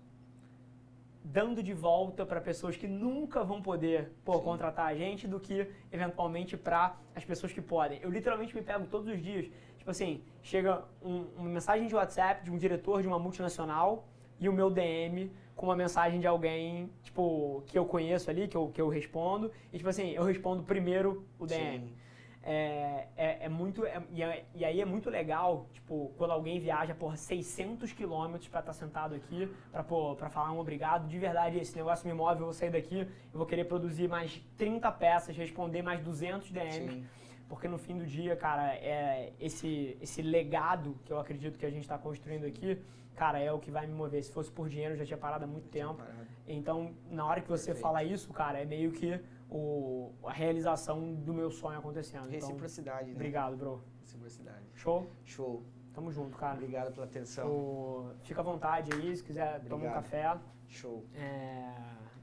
dando 1.24 1.62
de 1.62 1.72
volta 1.72 2.26
para 2.26 2.40
pessoas 2.40 2.76
que 2.76 2.88
nunca 2.88 3.44
vão 3.44 3.62
poder 3.62 4.12
pô, 4.24 4.40
contratar 4.40 4.86
a 4.86 4.94
gente 4.94 5.28
do 5.28 5.38
que 5.38 5.68
eventualmente 5.90 6.56
para 6.56 6.96
as 7.14 7.24
pessoas 7.24 7.52
que 7.52 7.60
podem. 7.60 8.00
Eu 8.00 8.10
literalmente 8.10 8.54
me 8.54 8.62
pego 8.62 8.86
todos 8.86 9.08
os 9.08 9.22
dias, 9.22 9.46
tipo 9.78 9.90
assim, 9.90 10.22
chega 10.42 10.84
um, 11.02 11.26
uma 11.36 11.48
mensagem 11.48 11.86
de 11.86 11.94
WhatsApp 11.94 12.44
de 12.44 12.50
um 12.50 12.58
diretor 12.58 13.02
de 13.02 13.08
uma 13.08 13.18
multinacional 13.18 14.08
e 14.44 14.48
o 14.48 14.52
meu 14.52 14.70
DM 14.70 15.30
com 15.56 15.66
uma 15.66 15.76
mensagem 15.76 16.18
de 16.18 16.26
alguém, 16.26 16.90
tipo, 17.02 17.62
que 17.66 17.78
eu 17.78 17.84
conheço 17.84 18.28
ali, 18.30 18.48
que 18.48 18.56
eu, 18.56 18.68
que 18.68 18.80
eu 18.80 18.88
respondo, 18.88 19.50
e 19.72 19.76
tipo 19.76 19.88
assim, 19.88 20.10
eu 20.10 20.24
respondo 20.24 20.62
primeiro 20.62 21.24
o 21.38 21.46
DM. 21.46 21.88
Sim 21.88 22.02
é, 22.44 23.06
é, 23.16 23.44
é 23.44 23.48
muito. 23.48 23.86
É, 23.86 24.02
e, 24.10 24.22
é, 24.22 24.44
e, 24.54 24.64
aí 24.64 24.80
é 24.80 24.84
muito 24.84 25.08
legal, 25.08 25.66
tipo, 25.72 26.12
quando 26.16 26.32
alguém 26.32 26.58
viaja, 26.58 26.94
por 26.94 27.16
600 27.16 27.92
quilômetros 27.92 28.48
para 28.48 28.60
estar 28.60 28.72
tá 28.72 28.78
sentado 28.78 29.14
aqui, 29.14 29.48
para 29.70 30.28
falar 30.28 30.52
um 30.52 30.58
obrigado. 30.58 31.06
De 31.06 31.18
verdade, 31.18 31.58
esse 31.58 31.76
negócio 31.76 32.06
me 32.06 32.12
move, 32.12 32.40
eu 32.40 32.46
vou 32.46 32.52
sair 32.52 32.70
daqui, 32.70 33.00
eu 33.00 33.38
vou 33.38 33.46
querer 33.46 33.64
produzir 33.64 34.08
mais 34.08 34.42
30 34.56 34.90
peças, 34.92 35.36
responder 35.36 35.82
mais 35.82 36.00
200 36.00 36.50
DMs. 36.50 36.92
Sim. 36.92 37.06
Porque 37.48 37.68
no 37.68 37.78
fim 37.78 37.98
do 37.98 38.06
dia, 38.06 38.34
cara, 38.34 38.74
é 38.74 39.32
esse, 39.38 39.96
esse 40.00 40.22
legado 40.22 40.96
que 41.04 41.12
eu 41.12 41.20
acredito 41.20 41.58
que 41.58 41.66
a 41.66 41.70
gente 41.70 41.82
está 41.82 41.98
construindo 41.98 42.44
aqui, 42.46 42.78
cara, 43.14 43.38
é 43.38 43.52
o 43.52 43.58
que 43.58 43.70
vai 43.70 43.86
me 43.86 43.94
mover. 43.94 44.22
Se 44.22 44.32
fosse 44.32 44.50
por 44.50 44.68
dinheiro, 44.68 44.94
eu 44.94 44.98
já 44.98 45.04
tinha 45.04 45.18
parado 45.18 45.44
há 45.44 45.46
muito 45.46 45.68
tempo. 45.68 46.02
Então, 46.46 46.94
na 47.10 47.24
hora 47.24 47.40
que 47.40 47.48
você 47.48 47.66
Perfeito. 47.66 47.82
fala 47.82 48.02
isso, 48.04 48.32
cara, 48.32 48.60
é 48.60 48.64
meio 48.64 48.92
que 48.92 49.20
o, 49.48 50.12
a 50.24 50.32
realização 50.32 51.14
do 51.14 51.32
meu 51.32 51.50
sonho 51.50 51.78
acontecendo. 51.78 52.24
Então, 52.26 52.48
Reciprocidade, 52.48 53.02
então, 53.02 53.08
né? 53.08 53.14
Obrigado, 53.14 53.56
bro. 53.56 53.82
Reciprocidade. 54.00 54.64
Show? 54.74 55.06
Show. 55.24 55.62
Tamo 55.92 56.10
junto, 56.10 56.36
cara. 56.36 56.54
Obrigado 56.54 56.92
pela 56.92 57.06
atenção. 57.06 57.48
O, 57.48 58.10
fica 58.22 58.40
à 58.40 58.44
vontade 58.44 58.90
aí, 58.92 59.14
se 59.14 59.22
quiser 59.22 59.56
Obrigado. 59.56 59.68
tomar 59.68 59.90
um 59.90 59.94
café. 59.94 60.38
Show. 60.68 61.04
É, 61.14 61.74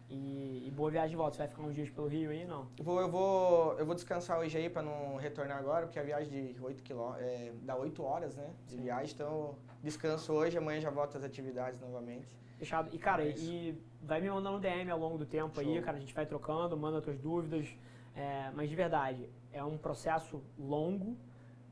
e, 0.10 0.64
e, 0.68 0.72
boa 0.72 0.90
viagem 0.90 1.12
de 1.12 1.16
volta. 1.16 1.36
Você 1.36 1.40
vai 1.40 1.48
ficar 1.48 1.62
uns 1.62 1.76
dias 1.76 1.90
pelo 1.90 2.08
Rio 2.08 2.32
aí, 2.32 2.44
não? 2.46 2.68
Eu 2.78 2.84
vou, 2.84 3.00
eu 3.00 3.10
vou, 3.10 3.74
eu 3.78 3.86
vou 3.86 3.94
descansar 3.94 4.40
hoje 4.40 4.58
aí 4.58 4.70
para 4.70 4.82
não 4.82 5.18
retornar 5.18 5.58
agora, 5.58 5.86
porque 5.86 6.00
a 6.00 6.04
viagem 6.04 6.54
de 6.54 6.60
8 6.60 6.84
km, 6.84 7.16
é, 7.20 7.52
dá 7.62 7.76
8 7.76 8.04
horas, 8.04 8.36
né, 8.36 8.50
de 8.66 8.74
Sim. 8.74 8.82
viagem. 8.82 9.14
Então, 9.14 9.56
descanso 9.84 10.34
hoje, 10.34 10.58
amanhã 10.58 10.82
já 10.82 10.90
volto 10.90 11.16
às 11.16 11.24
atividades 11.24 11.80
novamente. 11.80 12.28
Fechado. 12.58 12.90
E, 12.92 12.98
cara, 12.98 13.24
é 13.24 13.30
e 13.38 13.82
vai 14.02 14.20
me 14.20 14.30
mandando 14.30 14.60
DM 14.60 14.90
ao 14.90 15.00
longo 15.00 15.18
do 15.18 15.26
tempo 15.26 15.62
Show. 15.62 15.74
aí, 15.74 15.82
cara, 15.82 15.98
a 15.98 16.00
gente 16.00 16.14
vai 16.14 16.26
trocando, 16.26 16.76
manda 16.76 17.02
tuas 17.02 17.20
dúvidas. 17.20 17.68
É, 18.16 18.52
mas 18.54 18.70
de 18.70 18.76
verdade, 18.76 19.30
é 19.54 19.64
um 19.64 19.78
processo 19.78 20.44
longo, 20.58 21.16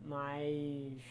mas, 0.05 1.01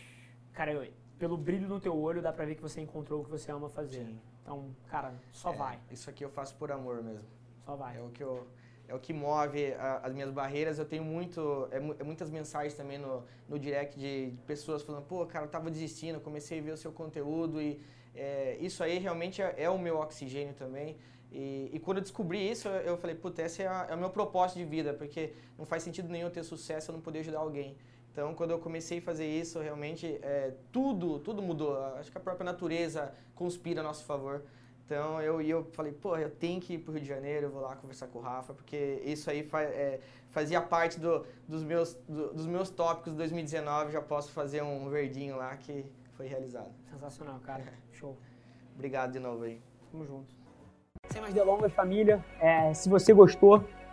cara, 0.53 0.73
eu, 0.73 0.93
pelo 1.19 1.37
brilho 1.37 1.69
no 1.69 1.81
teu 1.81 1.95
olho 1.97 2.23
dá 2.23 2.33
pra 2.33 2.45
ver 2.45 2.55
que 2.55 2.63
você 2.63 2.81
encontrou 2.81 3.21
o 3.21 3.25
que 3.25 3.31
você 3.31 3.51
ama 3.51 3.69
fazer. 3.69 4.05
Sim. 4.07 4.19
Então, 4.47 4.71
cara, 4.89 5.13
só 5.33 5.53
é, 5.53 5.57
vai. 5.57 5.81
Isso 5.91 6.09
aqui 6.09 6.25
eu 6.25 6.31
faço 6.31 6.55
por 6.55 6.71
amor 6.71 7.03
mesmo. 7.03 7.27
Só 7.65 7.75
vai. 7.75 7.97
É 7.97 8.01
o 8.01 8.11
que 8.11 8.23
eu 8.23 8.47
é 8.89 8.95
o 8.95 9.01
que 9.01 9.13
move 9.13 9.75
a, 9.75 9.99
as 10.05 10.15
minhas 10.15 10.31
barreiras. 10.31 10.79
Eu 10.79 10.85
tenho 10.85 11.05
muito, 11.05 11.69
é, 11.73 11.79
é, 11.79 12.05
muitas 12.05 12.31
mensagens 12.31 12.75
também 12.75 12.97
no, 12.99 13.25
no 13.49 13.59
direct 13.59 13.99
de 13.99 14.33
pessoas 14.47 14.83
falando, 14.83 15.05
pô, 15.05 15.27
cara, 15.27 15.47
eu 15.47 15.51
tava 15.51 15.69
desistindo, 15.69 16.21
comecei 16.21 16.61
a 16.61 16.63
ver 16.63 16.71
o 16.71 16.77
seu 16.77 16.93
conteúdo 16.93 17.61
e 17.61 17.81
é, 18.15 18.57
isso 18.61 18.85
aí 18.85 18.99
realmente 18.99 19.43
é, 19.43 19.55
é, 19.59 19.69
o 19.69 19.77
meu 19.77 19.99
oxigênio 19.99 20.55
também. 20.55 20.97
E, 21.33 21.69
e 21.73 21.81
quando 21.81 21.99
eu 21.99 22.03
descobri 22.03 22.49
isso, 22.49 22.69
eu, 22.69 22.75
eu 22.93 22.97
falei, 22.97 23.17
puta, 23.17 23.43
esse 23.43 23.63
é, 23.63 23.67
a, 23.67 23.89
é, 23.91 23.95
o 23.97 23.99
meu 23.99 24.11
propósito 24.11 24.59
de 24.59 24.65
vida, 24.65 24.95
porque 24.95 25.33
não 25.59 25.67
faz 25.67 25.83
sentido 25.83 26.09
nenhum 26.09 26.31
ter 26.31 26.45
sucesso 26.45 26.93
eu 26.93 26.95
não 26.95 27.01
poder 27.01 27.19
ajudar 27.19 27.41
alguém. 27.41 27.77
Então, 28.17 28.33
quando 28.33 28.53
eu 28.53 28.59
comecei 28.59 28.97
a 28.97 29.03
fazer 29.03 29.27
isso, 29.27 29.61
realmente 29.61 30.19
é, 30.23 30.55
tudo, 30.73 31.19
tudo 31.19 31.43
mudou. 31.43 31.77
Acho 31.97 32.11
que 32.11 32.17
a 32.17 32.21
própria 32.21 32.47
natureza 32.47 33.13
conspira 33.35 33.83
a 33.83 33.85
nosso 33.85 34.07
favor. 34.07 34.43
Então, 34.87 35.21
eu, 35.21 35.39
eu 35.43 35.65
falei, 35.73 35.93
pô, 35.93 36.17
eu 36.17 36.31
tenho 36.31 36.59
que 36.59 36.73
ir 36.73 36.79
pro 36.79 36.95
Rio 36.95 37.03
de 37.03 37.09
Janeiro, 37.09 37.49
eu 37.49 37.51
vou 37.51 37.61
lá 37.61 37.77
conversar 37.77 38.07
com 38.07 38.21
o 38.21 38.23
Rafa, 38.23 38.55
porque 38.55 39.03
isso 39.05 39.29
aí 39.29 39.43
fa, 39.43 39.61
é, 39.65 40.01
fazia 40.31 40.63
parte 40.63 40.99
do, 40.99 41.27
dos, 41.47 41.63
meus, 41.63 41.93
do, 42.09 42.33
dos 42.33 42.47
meus 42.47 42.71
tópicos 42.71 43.13
de 43.13 43.19
2019, 43.19 43.93
já 43.93 44.01
posso 44.01 44.33
fazer 44.33 44.63
um 44.63 44.89
verdinho 44.89 45.37
lá 45.37 45.55
que 45.55 45.85
foi 46.15 46.27
realizado. 46.27 46.73
Sensacional, 46.91 47.39
cara. 47.41 47.65
Show. 47.93 48.17
Obrigado 48.75 49.13
de 49.13 49.19
novo 49.19 49.45
aí. 49.45 49.61
Tamo 49.93 50.07
junto. 50.07 50.35
Sem 51.11 51.21
mais 51.21 51.35
delongas, 51.35 51.71
família, 51.71 52.25
é, 52.41 52.73
se 52.73 52.89
você 52.89 53.13
gostou 53.13 53.63